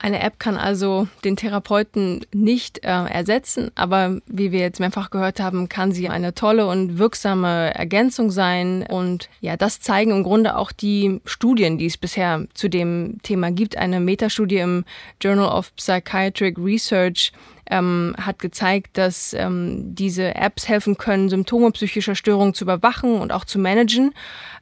Eine 0.00 0.20
App 0.20 0.38
kann 0.38 0.56
also 0.56 1.08
den 1.24 1.34
Therapeuten 1.34 2.24
nicht 2.32 2.84
äh, 2.84 2.88
ersetzen, 2.88 3.72
aber 3.74 4.20
wie 4.26 4.52
wir 4.52 4.60
jetzt 4.60 4.78
mehrfach 4.78 5.10
gehört 5.10 5.40
haben, 5.40 5.68
kann 5.68 5.90
sie 5.90 6.08
eine 6.08 6.34
tolle 6.34 6.68
und 6.68 6.98
wirksame 6.98 7.74
Ergänzung 7.74 8.30
sein. 8.30 8.86
Und 8.88 9.28
ja, 9.40 9.56
das 9.56 9.80
zeigen 9.80 10.12
im 10.12 10.22
Grunde 10.22 10.56
auch 10.56 10.70
die 10.70 11.20
Studien, 11.24 11.78
die 11.78 11.86
es 11.86 11.96
bisher 11.96 12.46
zu 12.54 12.68
dem 12.68 13.18
Thema 13.24 13.50
gibt. 13.50 13.76
Eine 13.76 13.98
Metastudie 13.98 14.58
im 14.58 14.84
Journal 15.20 15.48
of 15.48 15.74
Psychiatric 15.74 16.56
Research 16.58 17.32
ähm, 17.70 18.14
hat 18.20 18.38
gezeigt, 18.38 18.96
dass 18.98 19.34
ähm, 19.34 19.94
diese 19.94 20.34
Apps 20.34 20.68
helfen 20.68 20.96
können, 20.96 21.28
Symptome 21.28 21.70
psychischer 21.72 22.14
Störungen 22.14 22.54
zu 22.54 22.64
überwachen 22.64 23.20
und 23.20 23.32
auch 23.32 23.44
zu 23.44 23.58
managen. 23.58 24.14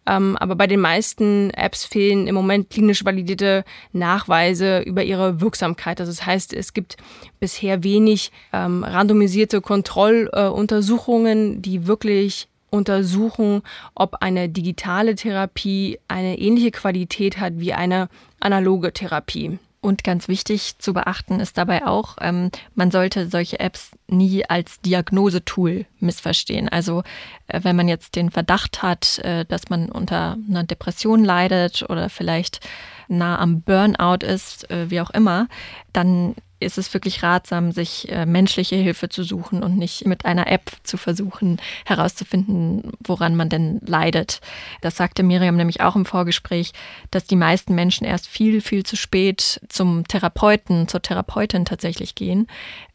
Ähm, 0.07 0.37
aber 0.39 0.55
bei 0.55 0.67
den 0.67 0.81
meisten 0.81 1.51
Apps 1.51 1.85
fehlen 1.85 2.27
im 2.27 2.35
Moment 2.35 2.71
klinisch 2.71 3.05
validierte 3.05 3.65
Nachweise 3.93 4.81
über 4.81 5.03
ihre 5.03 5.41
Wirksamkeit. 5.41 6.01
Also 6.01 6.13
das 6.13 6.25
heißt, 6.25 6.53
es 6.53 6.73
gibt 6.73 6.97
bisher 7.41 7.83
wenig 7.83 8.31
ähm, 8.53 8.85
randomisierte 8.85 9.61
Kontrolluntersuchungen, 9.61 11.59
äh, 11.59 11.61
die 11.61 11.87
wirklich 11.87 12.49
untersuchen, 12.71 13.63
ob 13.95 14.17
eine 14.23 14.49
digitale 14.49 15.15
Therapie 15.15 15.99
eine 16.09 16.39
ähnliche 16.39 16.71
Qualität 16.71 17.39
hat 17.39 17.55
wie 17.57 17.73
eine 17.73 18.09
analoge 18.41 18.93
Therapie. 18.93 19.59
Und 19.87 20.03
ganz 20.03 20.27
wichtig 20.27 20.79
zu 20.79 20.95
beachten 20.95 21.39
ist 21.39 21.57
dabei 21.59 21.87
auch, 21.87 22.17
ähm, 22.21 22.51
man 22.75 22.91
sollte 22.91 23.29
solche 23.29 23.61
Apps 23.61 23.93
nie 24.09 24.45
als 24.49 24.81
Diagnosetool 24.81 25.87
missverstehen. 26.01 26.69
Also 26.69 27.03
äh, 27.49 27.61
wenn 27.63 27.77
man 27.77 27.89
jetzt 27.89 28.17
den 28.17 28.31
Verdacht 28.31 28.83
hat, 28.83 29.19
äh, 29.21 29.45
dass 29.45 29.69
man 29.69 29.91
unter 29.91 30.37
einer 30.49 30.65
Depression 30.65 31.25
leidet 31.25 31.85
oder 31.89 32.09
vielleicht 32.09 32.61
nah 33.09 33.39
am 33.39 33.63
Burnout 33.63 34.25
ist, 34.27 34.71
äh, 34.71 34.91
wie 34.91 35.01
auch 35.01 35.11
immer, 35.11 35.49
dann 35.93 36.35
ist 36.59 36.79
es 36.79 36.95
wirklich 36.95 37.23
ratsam, 37.23 37.71
sich 37.71 38.11
menschliche 38.25 38.77
Hilfe 38.77 39.11
zu 39.11 39.25
suchen 39.25 39.63
und 39.63 39.77
nicht 39.77 40.07
mit 40.07 40.25
einer 40.25 40.47
App 40.47 40.73
zu 40.85 40.97
versuchen 40.97 41.61
herauszufinden, 41.85 42.93
woran 43.05 43.37
man 43.37 43.51
denn 43.51 43.79
leidet. 43.85 44.41
Das 44.81 44.97
sagte 44.97 45.23
Miriam 45.23 45.57
nämlich 45.57 45.83
auch 45.83 45.97
im 45.97 46.07
Vorgespräch, 46.07 46.73
dass 47.11 47.27
die 47.27 47.37
meisten 47.37 47.75
Menschen 47.75 48.07
erst 48.07 48.27
viel, 48.27 48.63
viel 48.63 48.85
zu 48.85 48.97
spät 48.97 49.61
zum 49.69 50.09
Therapeuten, 50.09 50.89
zur 50.89 51.03
Therapeutin 51.03 51.67
tatsächlich 51.67 52.15
gehen. 52.15 52.47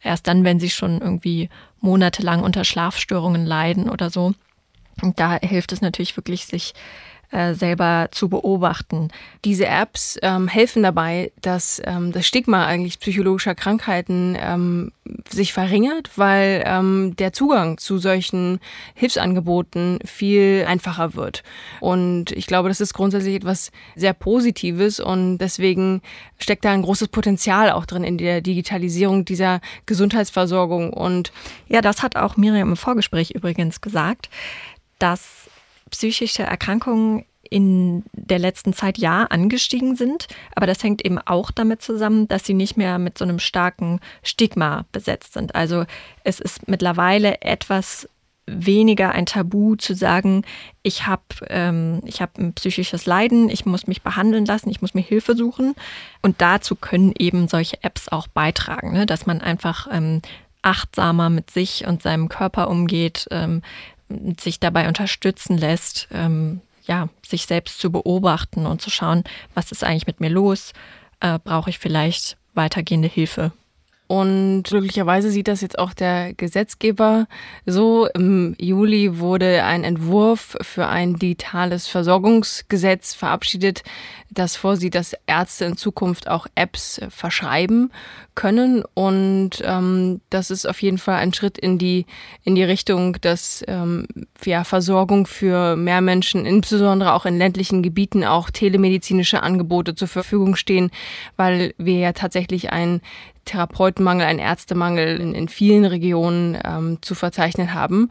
Erst 0.02 0.26
dann, 0.26 0.42
wenn 0.42 0.58
sie 0.58 0.70
schon 0.70 1.00
irgendwie 1.02 1.48
monatelang 1.80 2.42
unter 2.42 2.64
Schlafstörungen 2.64 3.44
leiden 3.44 3.90
oder 3.90 4.10
so. 4.10 4.34
Und 5.00 5.18
da 5.18 5.38
hilft 5.40 5.72
es 5.72 5.80
natürlich 5.80 6.16
wirklich, 6.16 6.46
sich 6.46 6.74
äh, 7.32 7.54
selber 7.54 8.08
zu 8.10 8.28
beobachten. 8.28 9.08
Diese 9.44 9.66
Apps 9.66 10.18
ähm, 10.22 10.48
helfen 10.48 10.82
dabei, 10.82 11.32
dass 11.40 11.80
ähm, 11.84 12.12
das 12.12 12.26
Stigma 12.26 12.66
eigentlich 12.66 13.00
psychologischer 13.00 13.54
Krankheiten 13.54 14.36
ähm, 14.38 14.92
sich 15.28 15.52
verringert, 15.52 16.10
weil 16.16 16.62
ähm, 16.66 17.16
der 17.16 17.32
Zugang 17.32 17.78
zu 17.78 17.98
solchen 17.98 18.60
Hilfsangeboten 18.94 19.98
viel 20.04 20.66
einfacher 20.68 21.14
wird. 21.14 21.42
Und 21.80 22.32
ich 22.32 22.46
glaube, 22.46 22.68
das 22.68 22.80
ist 22.80 22.92
grundsätzlich 22.92 23.34
etwas 23.34 23.72
sehr 23.96 24.12
Positives 24.12 25.00
und 25.00 25.38
deswegen 25.38 26.02
steckt 26.38 26.66
da 26.66 26.72
ein 26.72 26.82
großes 26.82 27.08
Potenzial 27.08 27.70
auch 27.70 27.86
drin 27.86 28.04
in 28.04 28.18
der 28.18 28.42
Digitalisierung 28.42 29.24
dieser 29.24 29.60
Gesundheitsversorgung. 29.86 30.92
Und 30.92 31.32
ja, 31.66 31.80
das 31.80 32.02
hat 32.02 32.16
auch 32.16 32.36
Miriam 32.36 32.70
im 32.70 32.76
Vorgespräch 32.76 33.30
übrigens 33.30 33.80
gesagt, 33.80 34.28
dass 34.98 35.48
psychische 35.92 36.42
Erkrankungen 36.42 37.24
in 37.48 38.04
der 38.12 38.38
letzten 38.38 38.72
Zeit 38.72 38.98
ja 38.98 39.24
angestiegen 39.24 39.94
sind, 39.94 40.26
aber 40.54 40.66
das 40.66 40.82
hängt 40.82 41.04
eben 41.04 41.18
auch 41.18 41.50
damit 41.50 41.82
zusammen, 41.82 42.26
dass 42.26 42.44
sie 42.44 42.54
nicht 42.54 42.76
mehr 42.76 42.98
mit 42.98 43.18
so 43.18 43.24
einem 43.24 43.38
starken 43.38 44.00
Stigma 44.22 44.86
besetzt 44.90 45.34
sind. 45.34 45.54
Also 45.54 45.84
es 46.24 46.40
ist 46.40 46.66
mittlerweile 46.66 47.42
etwas 47.42 48.08
weniger 48.46 49.12
ein 49.12 49.26
Tabu 49.26 49.76
zu 49.76 49.94
sagen, 49.94 50.44
ich 50.82 51.06
habe 51.06 51.22
ähm, 51.48 52.00
hab 52.18 52.38
ein 52.38 52.54
psychisches 52.54 53.06
Leiden, 53.06 53.50
ich 53.50 53.66
muss 53.66 53.86
mich 53.86 54.02
behandeln 54.02 54.46
lassen, 54.46 54.70
ich 54.70 54.80
muss 54.80 54.94
mir 54.94 55.02
Hilfe 55.02 55.36
suchen. 55.36 55.74
Und 56.22 56.40
dazu 56.40 56.74
können 56.74 57.12
eben 57.18 57.48
solche 57.48 57.82
Apps 57.84 58.08
auch 58.08 58.26
beitragen, 58.28 58.92
ne? 58.92 59.06
dass 59.06 59.26
man 59.26 59.40
einfach 59.40 59.86
ähm, 59.92 60.22
achtsamer 60.62 61.28
mit 61.28 61.50
sich 61.50 61.86
und 61.86 62.02
seinem 62.02 62.28
Körper 62.28 62.68
umgeht, 62.68 63.26
ähm, 63.30 63.62
sich 64.40 64.60
dabei 64.60 64.88
unterstützen 64.88 65.58
lässt, 65.58 66.08
ähm, 66.12 66.60
ja, 66.84 67.08
sich 67.26 67.46
selbst 67.46 67.78
zu 67.78 67.92
beobachten 67.92 68.66
und 68.66 68.82
zu 68.82 68.90
schauen, 68.90 69.24
was 69.54 69.72
ist 69.72 69.84
eigentlich 69.84 70.06
mit 70.06 70.20
mir 70.20 70.30
los, 70.30 70.72
äh, 71.20 71.38
brauche 71.38 71.70
ich 71.70 71.78
vielleicht 71.78 72.36
weitergehende 72.54 73.08
Hilfe. 73.08 73.52
Und 74.12 74.64
glücklicherweise 74.64 75.30
sieht 75.30 75.48
das 75.48 75.62
jetzt 75.62 75.78
auch 75.78 75.94
der 75.94 76.34
Gesetzgeber 76.34 77.26
so. 77.64 78.08
Im 78.08 78.54
Juli 78.58 79.18
wurde 79.18 79.64
ein 79.64 79.84
Entwurf 79.84 80.58
für 80.60 80.86
ein 80.86 81.16
digitales 81.16 81.88
Versorgungsgesetz 81.88 83.14
verabschiedet, 83.14 83.82
das 84.28 84.56
vorsieht, 84.56 84.94
dass 84.94 85.14
Ärzte 85.26 85.66
in 85.66 85.76
Zukunft 85.76 86.28
auch 86.28 86.46
Apps 86.54 87.00
verschreiben 87.10 87.92
können. 88.34 88.82
Und 88.94 89.62
ähm, 89.62 90.20
das 90.30 90.50
ist 90.50 90.66
auf 90.66 90.80
jeden 90.80 90.98
Fall 90.98 91.16
ein 91.16 91.34
Schritt 91.34 91.58
in 91.58 91.78
die, 91.78 92.06
in 92.42 92.54
die 92.54 92.64
Richtung, 92.64 93.18
dass 93.20 93.62
ähm, 93.68 94.06
ja, 94.44 94.64
Versorgung 94.64 95.26
für 95.26 95.76
mehr 95.76 96.00
Menschen, 96.00 96.46
insbesondere 96.46 97.12
auch 97.12 97.26
in 97.26 97.36
ländlichen 97.36 97.82
Gebieten, 97.82 98.24
auch 98.24 98.50
telemedizinische 98.50 99.42
Angebote 99.42 99.94
zur 99.94 100.08
Verfügung 100.08 100.56
stehen, 100.56 100.90
weil 101.36 101.74
wir 101.76 101.98
ja 101.98 102.12
tatsächlich 102.12 102.72
ein 102.72 103.02
Therapeutenmangel, 103.44 104.26
einen 104.26 104.38
Ärztemangel 104.38 105.20
in, 105.20 105.34
in 105.34 105.48
vielen 105.48 105.84
Regionen 105.84 106.58
ähm, 106.64 106.98
zu 107.02 107.14
verzeichnen 107.14 107.74
haben. 107.74 108.10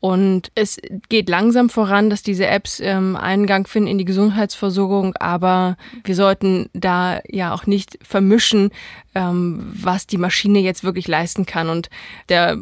Und 0.00 0.50
es 0.54 0.78
geht 1.10 1.28
langsam 1.28 1.68
voran, 1.68 2.08
dass 2.08 2.22
diese 2.22 2.46
Apps 2.46 2.80
ähm, 2.80 3.16
Eingang 3.16 3.66
finden 3.66 3.90
in 3.90 3.98
die 3.98 4.06
Gesundheitsversorgung, 4.06 5.14
aber 5.16 5.76
wir 6.04 6.14
sollten 6.14 6.70
da 6.72 7.20
ja 7.28 7.52
auch 7.52 7.66
nicht 7.66 7.98
vermischen, 8.02 8.70
ähm, 9.14 9.70
was 9.74 10.06
die 10.06 10.16
Maschine 10.16 10.60
jetzt 10.60 10.84
wirklich 10.84 11.06
leisten 11.06 11.44
kann. 11.44 11.68
Und 11.68 11.90
der 12.30 12.56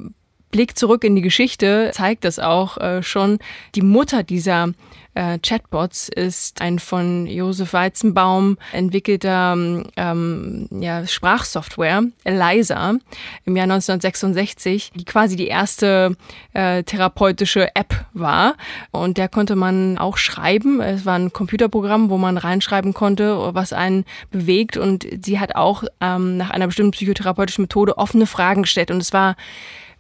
Blick 0.51 0.79
zurück 0.79 1.05
in 1.05 1.17
die 1.17 1.23
Geschichte 1.23 1.91
zeigt 1.93 2.25
das 2.25 2.39
auch 2.39 2.79
äh, 2.79 3.03
schon. 3.03 3.39
Die 3.75 3.83
Mutter 3.83 4.23
dieser 4.23 4.73
äh, 5.19 5.39
Chatbots 5.41 6.09
ist 6.09 6.61
ein 6.61 6.79
von 6.79 7.27
Josef 7.27 7.73
Weizenbaum 7.73 8.57
entwickelter 8.73 9.57
ähm, 9.97 10.69
ja, 10.71 11.07
Sprachsoftware, 11.07 12.05
Eliza, 12.23 12.95
im 13.45 13.57
Jahr 13.57 13.65
1966, 13.65 14.93
die 14.95 15.05
quasi 15.05 15.35
die 15.35 15.49
erste 15.49 16.17
äh, 16.53 16.85
therapeutische 16.85 17.75
App 17.75 18.07
war. 18.13 18.55
Und 18.93 19.19
der 19.19 19.29
konnte 19.29 19.57
man 19.57 19.99
auch 19.99 20.19
schreiben. 20.19 20.81
Es 20.81 21.05
war 21.05 21.19
ein 21.19 21.33
Computerprogramm, 21.33 22.11
wo 22.11 22.17
man 22.19 22.39
reinschreiben 22.39 22.95
konnte, 22.95 23.55
was 23.55 23.73
einen 23.73 24.05
bewegt. 24.31 24.77
Und 24.77 25.05
sie 25.25 25.41
hat 25.41 25.57
auch 25.57 25.83
ähm, 26.01 26.37
nach 26.37 26.51
einer 26.51 26.67
bestimmten 26.67 26.93
psychotherapeutischen 26.93 27.63
Methode 27.63 27.99
offene 27.99 28.27
Fragen 28.27 28.63
gestellt. 28.63 28.93
Und 28.93 29.03
es 29.03 29.13
war 29.13 29.35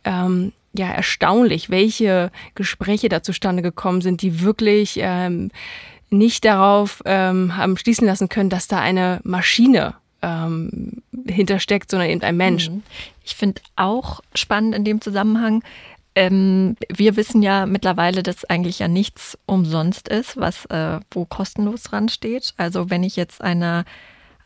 ähm, 0.05 0.53
ja 0.73 0.89
erstaunlich, 0.89 1.71
welche 1.71 2.31
Gespräche 2.55 3.09
da 3.09 3.23
zustande 3.23 3.63
gekommen 3.63 4.01
sind, 4.01 4.23
die 4.23 4.41
wirklich 4.41 4.99
ähm, 5.01 5.51
nicht 6.11 6.45
darauf 6.45 7.03
ähm, 7.05 7.57
haben 7.57 7.77
schließen 7.77 8.07
lassen 8.07 8.29
können, 8.29 8.51
dass 8.51 8.69
da 8.69 8.81
eine 8.81 9.21
Maschine 9.25 9.95
ähm, 10.23 11.03
hintersteckt, 11.27 11.91
sondern 11.91 12.11
eben 12.11 12.23
ein 12.23 12.37
Mensch. 12.37 12.71
Mhm. 12.71 12.83
Ich 13.25 13.37
finde 13.37 13.61
auch 13.77 14.21
spannend 14.35 14.75
in 14.75 14.85
dem 14.85 15.01
Zusammenhang, 15.01 15.63
ähm, 16.15 16.77
wir 16.89 17.15
wissen 17.17 17.43
ja 17.43 17.67
mittlerweile, 17.67 18.25
dass 18.25 18.45
eigentlich 18.45 18.81
ja 18.81 18.89
nichts 18.89 19.39
umsonst 19.47 20.09
ist, 20.09 20.37
was 20.37 20.65
äh, 20.67 20.99
wo 21.13 21.25
kostenlos 21.25 21.85
dran 21.85 22.09
steht. 22.09 22.55
Also 22.57 22.91
wenn 22.91 23.05
ich 23.05 23.15
jetzt 23.15 23.41
einer 23.41 23.85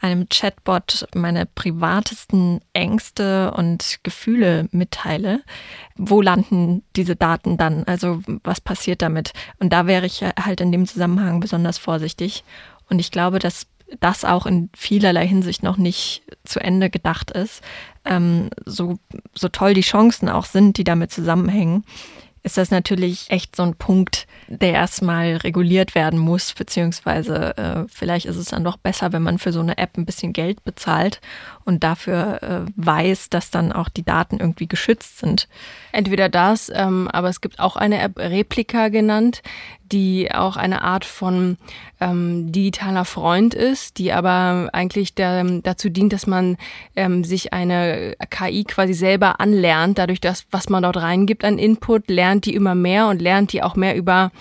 einem 0.02 0.28
Chatbot 0.28 1.06
meine 1.14 1.46
privatesten 1.46 2.60
Ängste 2.72 3.52
und 3.52 4.00
Gefühle 4.02 4.68
mitteile, 4.72 5.42
wo 5.96 6.20
landen 6.20 6.82
diese 6.96 7.16
Daten 7.16 7.56
dann? 7.56 7.84
Also 7.84 8.20
was 8.42 8.60
passiert 8.60 9.00
damit? 9.00 9.32
Und 9.58 9.72
da 9.72 9.86
wäre 9.86 10.04
ich 10.06 10.22
halt 10.22 10.60
in 10.60 10.72
dem 10.72 10.86
Zusammenhang 10.86 11.40
besonders 11.40 11.78
vorsichtig. 11.78 12.44
Und 12.90 12.98
ich 12.98 13.10
glaube, 13.10 13.38
dass 13.38 13.68
das 14.00 14.24
auch 14.24 14.46
in 14.46 14.70
vielerlei 14.74 15.26
Hinsicht 15.26 15.62
noch 15.62 15.76
nicht 15.76 16.22
zu 16.44 16.60
Ende 16.60 16.90
gedacht 16.90 17.30
ist. 17.30 17.62
Ähm, 18.04 18.50
so, 18.64 18.98
so 19.34 19.48
toll 19.48 19.74
die 19.74 19.82
Chancen 19.82 20.28
auch 20.28 20.46
sind, 20.46 20.78
die 20.78 20.84
damit 20.84 21.12
zusammenhängen, 21.12 21.84
ist 22.42 22.58
das 22.58 22.70
natürlich 22.70 23.30
echt 23.30 23.54
so 23.54 23.62
ein 23.62 23.76
Punkt, 23.76 24.26
der 24.48 24.72
erstmal 24.72 25.36
reguliert 25.36 25.94
werden 25.94 26.18
muss, 26.18 26.52
beziehungsweise 26.54 27.56
äh, 27.56 27.84
vielleicht 27.88 28.26
ist 28.26 28.36
es 28.36 28.46
dann 28.46 28.64
doch 28.64 28.76
besser, 28.76 29.12
wenn 29.12 29.22
man 29.22 29.38
für 29.38 29.52
so 29.52 29.60
eine 29.60 29.78
App 29.78 29.96
ein 29.96 30.04
bisschen 30.04 30.32
Geld 30.32 30.64
bezahlt 30.64 31.20
und 31.64 31.84
dafür 31.84 32.42
äh, 32.42 32.72
weiß, 32.76 33.30
dass 33.30 33.50
dann 33.50 33.72
auch 33.72 33.88
die 33.88 34.04
Daten 34.04 34.38
irgendwie 34.40 34.66
geschützt 34.66 35.18
sind. 35.18 35.48
Entweder 35.92 36.28
das, 36.28 36.70
ähm, 36.74 37.08
aber 37.12 37.28
es 37.28 37.40
gibt 37.40 37.60
auch 37.60 37.76
eine 37.76 38.00
App 38.00 38.18
Replika 38.18 38.88
genannt, 38.88 39.42
die 39.92 40.32
auch 40.32 40.56
eine 40.56 40.82
Art 40.82 41.04
von 41.04 41.58
ähm, 42.00 42.50
digitaler 42.50 43.04
Freund 43.04 43.54
ist, 43.54 43.98
die 43.98 44.12
aber 44.12 44.70
eigentlich 44.72 45.14
der, 45.14 45.44
dazu 45.62 45.90
dient, 45.90 46.12
dass 46.12 46.26
man 46.26 46.56
ähm, 46.96 47.22
sich 47.22 47.52
eine 47.52 48.14
KI 48.30 48.64
quasi 48.64 48.94
selber 48.94 49.38
anlernt, 49.40 49.98
dadurch, 49.98 50.20
dass 50.20 50.46
was 50.50 50.68
man 50.68 50.82
dort 50.82 50.96
reingibt 50.96 51.44
an 51.44 51.58
Input, 51.58 52.08
lernt 52.08 52.46
die 52.46 52.54
immer 52.54 52.74
mehr 52.74 53.08
und 53.08 53.20
lernt 53.20 53.52
die 53.52 53.62
auch 53.62 53.76
mehr 53.76 53.94
über 53.94 54.32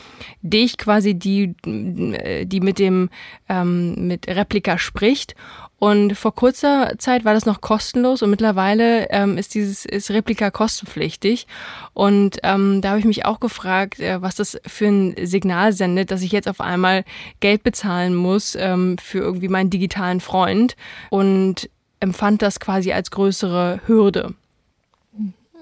dich 0.42 0.78
quasi, 0.78 1.14
die, 1.14 1.54
die 1.66 2.60
mit 2.62 2.80
dem 2.80 3.10
ähm, 3.50 4.08
mit 4.08 4.28
Replika 4.28 4.78
spricht 4.78 5.36
und 5.82 6.16
vor 6.16 6.36
kurzer 6.36 6.94
Zeit 7.00 7.26
war 7.26 7.34
das 7.34 7.48
noch 7.48 7.60
kostenlos 7.60 8.22
und 8.22 8.30
mittlerweile 8.30 9.10
ähm, 9.10 9.40
ist 9.40 9.56
dieses 9.56 9.84
ist 9.84 10.12
Replika 10.12 10.52
kostenpflichtig. 10.52 11.48
Und 11.96 12.38
ähm, 12.44 12.84
da 12.84 12.90
habe 12.90 13.00
ich 13.00 13.06
mich 13.06 13.26
auch 13.26 13.40
gefragt, 13.40 14.00
äh, 14.00 14.22
was 14.22 14.36
das 14.36 14.62
für 14.68 14.86
ein 14.86 15.16
Signal 15.26 15.74
sendet, 15.74 16.12
dass 16.12 16.22
ich 16.22 16.32
jetzt 16.32 16.48
auf 16.48 16.62
einmal 16.62 17.04
Geld 17.40 17.64
bezahlen 17.64 18.14
muss 18.14 18.54
ähm, 18.54 19.00
für 19.00 19.18
irgendwie 19.18 19.48
meinen 19.48 19.72
digitalen 19.72 20.22
Freund 20.22 20.76
und 21.10 21.68
empfand 22.00 22.44
das 22.44 22.60
quasi 22.60 22.94
als 22.94 23.10
größere 23.10 23.82
Hürde. 23.88 24.36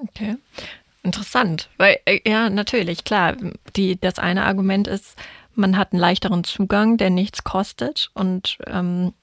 Okay. 0.02 0.36
Interessant, 1.02 1.70
weil 1.78 1.98
äh, 2.04 2.20
ja 2.30 2.50
natürlich 2.50 3.06
klar, 3.06 3.38
die 3.78 3.98
das 3.98 4.20
eine 4.20 4.44
Argument 4.44 4.90
ist, 4.90 5.16
man 5.56 5.78
hat 5.78 5.94
einen 5.94 6.02
leichteren 6.02 6.44
Zugang, 6.44 6.98
der 6.98 7.10
nichts 7.10 7.46
kostet 7.46 8.12
und 8.14 8.58
ähm, 8.68 9.14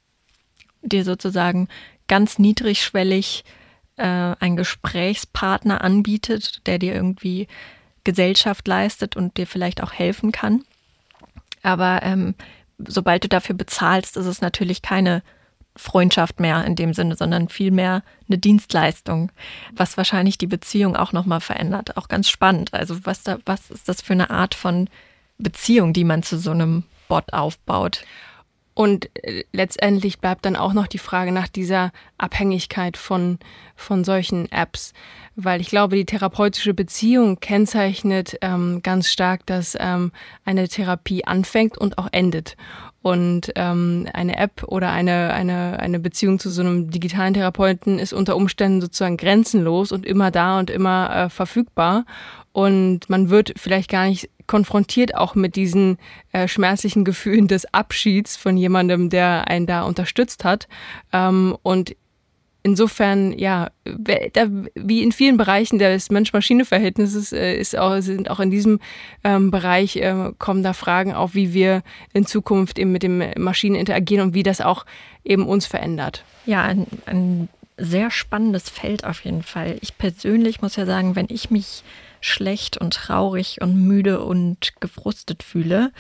dir 0.87 1.05
sozusagen 1.05 1.69
ganz 2.09 2.39
niedrigschwellig 2.39 3.45
äh, 3.97 4.03
einen 4.03 4.57
Gesprächspartner 4.57 5.83
anbietet, 5.83 6.67
der 6.67 6.79
dir 6.79 6.95
irgendwie 6.95 7.49
Gesellschaft 8.05 8.67
leistet 8.69 9.17
und 9.17 9.37
dir 9.37 9.47
vielleicht 9.47 9.83
auch 9.83 9.93
helfen 9.93 10.33
kann. 10.33 10.63
Aber 11.63 12.03
ähm, 12.03 12.35
sobald 12.79 13.25
du 13.25 13.29
dafür 13.29 13.57
bezahlst, 13.57 14.17
ist 14.17 14.27
es 14.27 14.41
natürlich 14.41 14.83
keine 14.83 15.23
Freundschaft 15.77 16.41
mehr 16.41 16.65
in 16.65 16.75
dem 16.75 16.95
Sinne, 16.95 17.17
sondern 17.17 17.49
vielmehr 17.49 18.03
eine 18.29 18.39
Dienstleistung, 18.39 19.31
was 19.73 19.97
wahrscheinlich 19.97 20.39
die 20.39 20.47
Beziehung 20.47 20.97
auch 20.97 21.13
nochmal 21.13 21.41
verändert. 21.41 21.97
Auch 21.97 22.09
ganz 22.09 22.29
spannend. 22.29 22.73
Also 22.73 23.05
was 23.05 23.23
da, 23.23 23.39
was 23.45 23.71
ist 23.71 23.89
das 23.89 24.01
für 24.01 24.15
eine 24.15 24.31
Art 24.31 24.55
von 24.55 24.89
Beziehung, 25.39 25.93
die 25.93 26.05
man 26.05 26.23
zu 26.23 26.39
so 26.39 26.51
einem 26.51 26.85
Bot 27.09 27.33
aufbaut? 27.33 28.05
Und 28.77 29.09
äh, 29.25 29.45
letztendlich 29.53 30.19
bleibt 30.19 30.45
dann 30.45 30.55
auch 30.55 30.75
noch 30.75 30.87
die 30.87 30.99
Frage 30.99 31.33
nach 31.33 31.49
dieser 31.49 31.93
Abhängigkeit 32.19 32.99
von, 32.99 33.39
von 33.75 34.05
solchen 34.05 34.53
Apps. 34.53 34.93
Weil 35.35 35.63
ich 35.63 35.69
glaube, 35.69 35.97
die 35.97 36.05
therapeutische 36.05 36.75
Beziehung 36.75 37.41
kennzeichnet 37.41 38.37
ähm, 38.43 38.81
ganz 38.83 39.09
stark, 39.09 39.47
dass 39.47 39.79
ähm, 39.81 40.13
eine 40.45 40.69
Therapie 40.69 41.25
anfängt 41.25 41.79
und 41.79 41.97
auch 41.97 42.09
endet. 42.13 42.59
Und 43.01 43.51
ähm, 43.55 44.09
eine 44.13 44.37
App 44.37 44.65
oder 44.67 44.91
eine, 44.91 45.33
eine, 45.33 45.79
eine 45.81 45.99
Beziehung 45.99 46.39
zu 46.39 46.51
so 46.51 46.61
einem 46.61 46.91
digitalen 46.91 47.33
Therapeuten 47.33 47.99
ist 47.99 48.13
unter 48.13 48.37
Umständen 48.37 48.83
sozusagen 48.83 49.17
grenzenlos 49.17 49.91
und 49.91 50.05
immer 50.05 50.31
da 50.31 50.59
und 50.59 50.69
immer 50.69 51.17
äh, 51.17 51.31
verfügbar. 51.31 52.05
Und 52.57 53.11
man 53.11 53.29
wird 53.29 53.53
vielleicht 53.59 53.91
gar 53.91 54.09
nicht 54.09 54.31
konfrontiert 54.47 55.15
auch 55.15 55.35
mit 55.35 55.57
diesen 55.57 55.99
äh, 56.33 56.49
schmerzlichen 56.49 57.05
Gefühlen 57.05 57.49
des 57.49 57.67
Abschieds 57.75 58.35
von 58.35 58.57
jemandem, 58.57 59.11
der 59.11 59.47
einen 59.49 59.67
da 59.67 59.83
unterstützt 59.83 60.43
hat. 60.43 60.67
Ähm, 61.13 61.55
und 61.63 61.95
insofern, 62.63 63.39
ja, 63.39 63.69
wie 64.75 65.03
in 65.03 65.13
vielen 65.13 65.37
Bereichen 65.37 65.79
des 65.79 66.09
Mensch-Maschine-Verhältnisses 66.09 67.35
äh, 67.35 67.59
ist 67.59 67.77
auch, 67.77 68.01
sind 68.01 68.31
auch 68.31 68.41
in 68.41 68.51
diesem 68.51 68.81
ähm, 69.23 69.51
Bereich 69.51 69.97
äh, 69.97 70.33
kommen 70.39 70.63
da 70.63 70.73
Fragen 70.73 71.13
auf, 71.13 71.35
wie 71.35 71.53
wir 71.53 71.83
in 72.15 72.25
Zukunft 72.25 72.79
eben 72.79 72.91
mit 72.91 73.03
den 73.03 73.23
Maschinen 73.37 73.77
interagieren 73.77 74.29
und 74.29 74.35
wie 74.35 74.45
das 74.45 74.63
auch 74.63 74.87
eben 75.25 75.47
uns 75.47 75.67
verändert. 75.67 76.25
Ja, 76.47 76.63
ein, 76.63 76.87
ein 77.05 77.51
sehr 77.77 78.11
spannendes 78.11 78.71
Feld 78.71 79.05
auf 79.05 79.27
jeden 79.27 79.43
Fall. 79.43 79.77
Ich 79.83 79.99
persönlich 79.99 80.63
muss 80.63 80.77
ja 80.77 80.87
sagen, 80.87 81.17
wenn 81.17 81.27
ich 81.29 81.51
mich 81.51 81.85
schlecht 82.21 82.77
und 82.79 82.95
traurig 82.95 83.61
und 83.61 83.77
müde 83.77 84.21
und 84.21 84.81
gefrustet 84.81 85.43
fühle, 85.43 85.93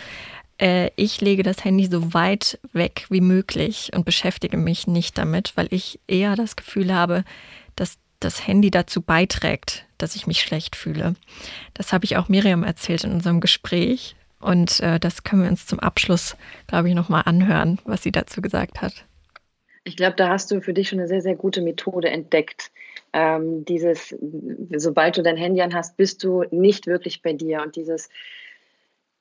äh, 0.59 0.91
ich 0.97 1.21
lege 1.21 1.43
das 1.43 1.65
Handy 1.65 1.87
so 1.87 2.15
weit 2.15 2.59
weg 2.73 3.07
wie 3.11 3.21
möglich 3.21 3.91
und 3.95 4.05
beschäftige 4.05 4.57
mich 4.57 4.87
nicht 4.87 5.19
damit, 5.19 5.53
weil 5.57 5.69
ich 5.71 6.01
eher 6.07 6.37
das 6.37 6.57
Gefühl 6.57 6.95
habe, 6.95 7.25
dass 7.75 7.99
das 8.21 8.47
Handy 8.47 8.71
dazu 8.71 9.03
beiträgt, 9.03 9.85
dass 9.99 10.17
ich 10.17 10.27
mich 10.27 10.41
schlecht 10.41 10.77
fühle. 10.77 11.15
Das 11.75 11.93
habe 11.93 12.05
ich 12.05 12.17
auch 12.17 12.29
Miriam 12.29 12.65
erzählt 12.65 13.05
in 13.05 13.13
unserem 13.13 13.41
Gespräch. 13.41 14.17
Und 14.41 14.81
äh, 14.81 15.01
das 15.01 15.25
können 15.25 15.43
wir 15.43 15.51
uns 15.51 15.67
zum 15.67 15.81
Abschluss, 15.81 16.37
glaube 16.67 16.89
ich, 16.89 16.95
nochmal 16.95 17.23
anhören, 17.27 17.79
was 17.85 18.03
sie 18.03 18.13
dazu 18.13 18.41
gesagt 18.41 18.81
hat. 18.81 19.05
Ich 19.87 19.97
glaube, 19.97 20.17
da 20.17 20.31
hast 20.31 20.51
du 20.51 20.61
für 20.61 20.75
dich 20.75 20.89
schon 20.89 20.99
eine 20.99 21.07
sehr, 21.07 21.23
sehr 21.23 21.37
gute 21.37 21.63
Methode 21.63 22.11
entdeckt. 22.11 22.73
Ähm, 23.13 23.65
dieses, 23.65 24.17
sobald 24.75 25.17
du 25.17 25.23
dein 25.23 25.37
Handy 25.37 25.63
an 25.63 25.75
hast, 25.75 25.97
bist 25.97 26.25
du 26.25 26.43
nicht 26.51 26.89
wirklich 26.89 27.23
bei 27.23 27.33
dir. 27.33 27.63
Und 27.63 27.77
dieses, 27.77 28.09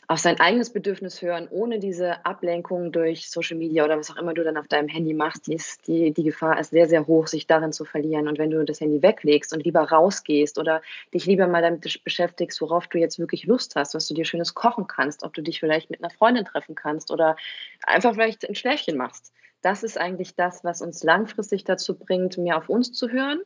auf 0.08 0.20
sein 0.20 0.40
eigenes 0.40 0.72
Bedürfnis 0.72 1.22
hören, 1.22 1.48
ohne 1.50 1.80
diese 1.80 2.26
Ablenkung 2.26 2.92
durch 2.92 3.30
Social 3.30 3.58
Media 3.58 3.84
oder 3.84 3.98
was 3.98 4.12
auch 4.12 4.18
immer 4.18 4.34
du 4.34 4.44
dann 4.44 4.58
auf 4.58 4.68
deinem 4.68 4.88
Handy 4.88 5.14
machst, 5.14 5.48
die, 5.48 5.56
ist, 5.56 5.88
die, 5.88 6.14
die 6.14 6.24
Gefahr 6.24 6.60
ist 6.60 6.72
sehr, 6.72 6.88
sehr 6.88 7.08
hoch, 7.08 7.28
sich 7.28 7.48
darin 7.48 7.72
zu 7.72 7.86
verlieren. 7.86 8.28
Und 8.28 8.38
wenn 8.38 8.52
du 8.52 8.64
das 8.66 8.82
Handy 8.82 9.02
weglegst 9.02 9.54
und 9.54 9.64
lieber 9.64 9.82
rausgehst 9.82 10.60
oder 10.60 10.82
dich 11.14 11.26
lieber 11.26 11.48
mal 11.48 11.62
damit 11.62 12.04
beschäftigst, 12.04 12.62
worauf 12.62 12.88
du 12.88 13.00
jetzt 13.00 13.18
wirklich 13.18 13.46
Lust 13.46 13.76
hast, 13.76 13.96
was 13.96 14.08
du 14.08 14.14
dir 14.14 14.26
schönes 14.26 14.54
kochen 14.54 14.88
kannst, 14.88 15.24
ob 15.24 15.34
du 15.34 15.42
dich 15.42 15.60
vielleicht 15.60 15.90
mit 15.90 16.04
einer 16.04 16.12
Freundin 16.12 16.46
treffen 16.46 16.76
kannst 16.76 17.12
oder 17.12 17.36
einfach 17.86 18.14
vielleicht 18.14 18.48
ein 18.48 18.56
Schläfchen 18.56 18.98
machst. 18.98 19.34
Das 19.62 19.82
ist 19.82 19.98
eigentlich 19.98 20.36
das, 20.36 20.64
was 20.64 20.82
uns 20.82 21.04
langfristig 21.04 21.64
dazu 21.64 21.98
bringt, 21.98 22.38
mehr 22.38 22.58
auf 22.58 22.70
uns 22.70 22.94
zu 22.94 23.10
hören 23.10 23.42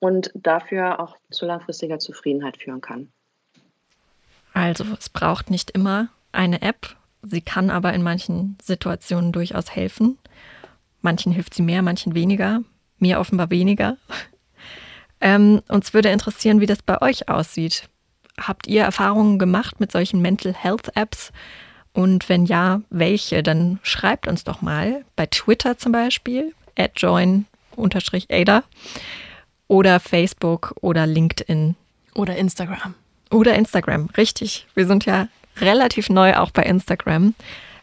und 0.00 0.32
dafür 0.34 0.98
auch 0.98 1.16
zu 1.30 1.46
langfristiger 1.46 2.00
Zufriedenheit 2.00 2.56
führen 2.56 2.80
kann. 2.80 3.12
Also 4.52 4.84
es 4.98 5.08
braucht 5.08 5.50
nicht 5.50 5.70
immer 5.70 6.08
eine 6.32 6.62
App. 6.62 6.96
Sie 7.22 7.40
kann 7.40 7.70
aber 7.70 7.92
in 7.94 8.02
manchen 8.02 8.58
Situationen 8.62 9.32
durchaus 9.32 9.74
helfen. 9.74 10.18
Manchen 11.00 11.32
hilft 11.32 11.54
sie 11.54 11.62
mehr, 11.62 11.82
manchen 11.82 12.14
weniger. 12.14 12.60
Mir 12.98 13.20
offenbar 13.20 13.50
weniger. 13.50 13.96
Ähm, 15.24 15.62
uns 15.68 15.94
würde 15.94 16.08
interessieren, 16.08 16.58
wie 16.58 16.66
das 16.66 16.82
bei 16.82 17.00
euch 17.00 17.28
aussieht. 17.28 17.88
Habt 18.40 18.66
ihr 18.66 18.82
Erfahrungen 18.82 19.38
gemacht 19.38 19.78
mit 19.78 19.92
solchen 19.92 20.20
Mental 20.20 20.52
Health 20.52 20.96
Apps? 20.96 21.30
Und 21.92 22.28
wenn 22.28 22.44
ja, 22.44 22.80
welche? 22.90 23.44
Dann 23.44 23.78
schreibt 23.84 24.26
uns 24.26 24.42
doch 24.42 24.62
mal 24.62 25.04
bei 25.14 25.26
Twitter 25.26 25.78
zum 25.78 25.92
Beispiel, 25.92 26.52
at 26.76 26.92
join-ada 26.96 28.64
oder 29.68 30.00
Facebook 30.00 30.74
oder 30.80 31.06
LinkedIn. 31.06 31.76
Oder 32.16 32.34
Instagram. 32.34 32.96
Oder 33.32 33.54
Instagram, 33.54 34.10
richtig. 34.16 34.66
Wir 34.74 34.86
sind 34.86 35.06
ja 35.06 35.26
relativ 35.58 36.10
neu 36.10 36.36
auch 36.36 36.50
bei 36.50 36.62
Instagram. 36.62 37.34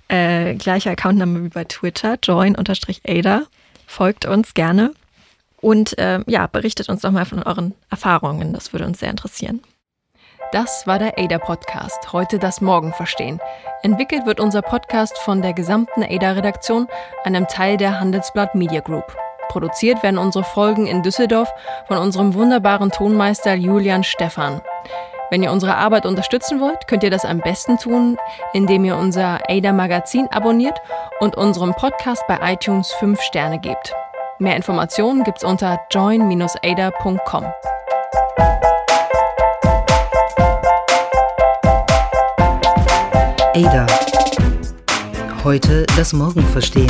Äh, 0.07 0.55
gleicher 0.55 0.91
Accountname 0.91 1.43
wie 1.43 1.49
bei 1.49 1.65
Twitter, 1.65 2.17
join-ada. 2.21 3.43
Folgt 3.85 4.25
uns 4.25 4.53
gerne 4.53 4.93
und 5.61 5.97
äh, 5.97 6.19
ja, 6.27 6.47
berichtet 6.47 6.89
uns 6.89 7.01
doch 7.01 7.11
mal 7.11 7.25
von 7.25 7.43
euren 7.43 7.73
Erfahrungen. 7.89 8.53
Das 8.53 8.73
würde 8.73 8.85
uns 8.85 8.99
sehr 8.99 9.09
interessieren. 9.09 9.61
Das 10.51 10.87
war 10.87 10.97
der 10.97 11.19
ADA-Podcast, 11.19 12.11
heute 12.11 12.39
das 12.39 12.59
Morgen 12.59 12.91
verstehen. 12.93 13.39
Entwickelt 13.83 14.25
wird 14.25 14.39
unser 14.39 14.63
Podcast 14.63 15.17
von 15.19 15.43
der 15.43 15.53
gesamten 15.53 16.03
ADA-Redaktion, 16.03 16.87
einem 17.23 17.47
Teil 17.47 17.77
der 17.77 17.99
Handelsblatt 17.99 18.55
Media 18.55 18.81
Group. 18.81 19.15
Produziert 19.49 20.01
werden 20.01 20.17
unsere 20.17 20.43
Folgen 20.43 20.87
in 20.87 21.03
Düsseldorf 21.03 21.51
von 21.87 21.97
unserem 21.97 22.33
wunderbaren 22.33 22.89
Tonmeister 22.89 23.53
Julian 23.53 24.03
Stephan. 24.03 24.61
Wenn 25.29 25.43
ihr 25.43 25.51
unsere 25.51 25.75
Arbeit 25.75 26.05
unterstützen 26.07 26.59
wollt, 26.59 26.87
könnt 26.87 27.03
ihr 27.03 27.11
das 27.11 27.23
am 27.23 27.39
besten 27.39 27.77
tun, 27.77 28.17
indem 28.53 28.83
ihr 28.85 28.97
unser 28.97 29.39
ADA 29.47 29.73
Magazin 29.73 30.27
abonniert 30.31 30.81
und 31.19 31.37
unserem 31.37 31.73
Podcast 31.73 32.23
bei 32.27 32.39
iTunes 32.53 32.91
5 32.93 33.21
Sterne 33.21 33.59
gebt. 33.59 33.93
Mehr 34.39 34.55
Informationen 34.55 35.23
gibt's 35.23 35.43
unter 35.43 35.79
join-ada.com. 35.91 37.45
ADA. 43.53 43.87
Heute 45.43 45.85
das 45.95 46.13
Morgen 46.13 46.41
verstehen. 46.41 46.89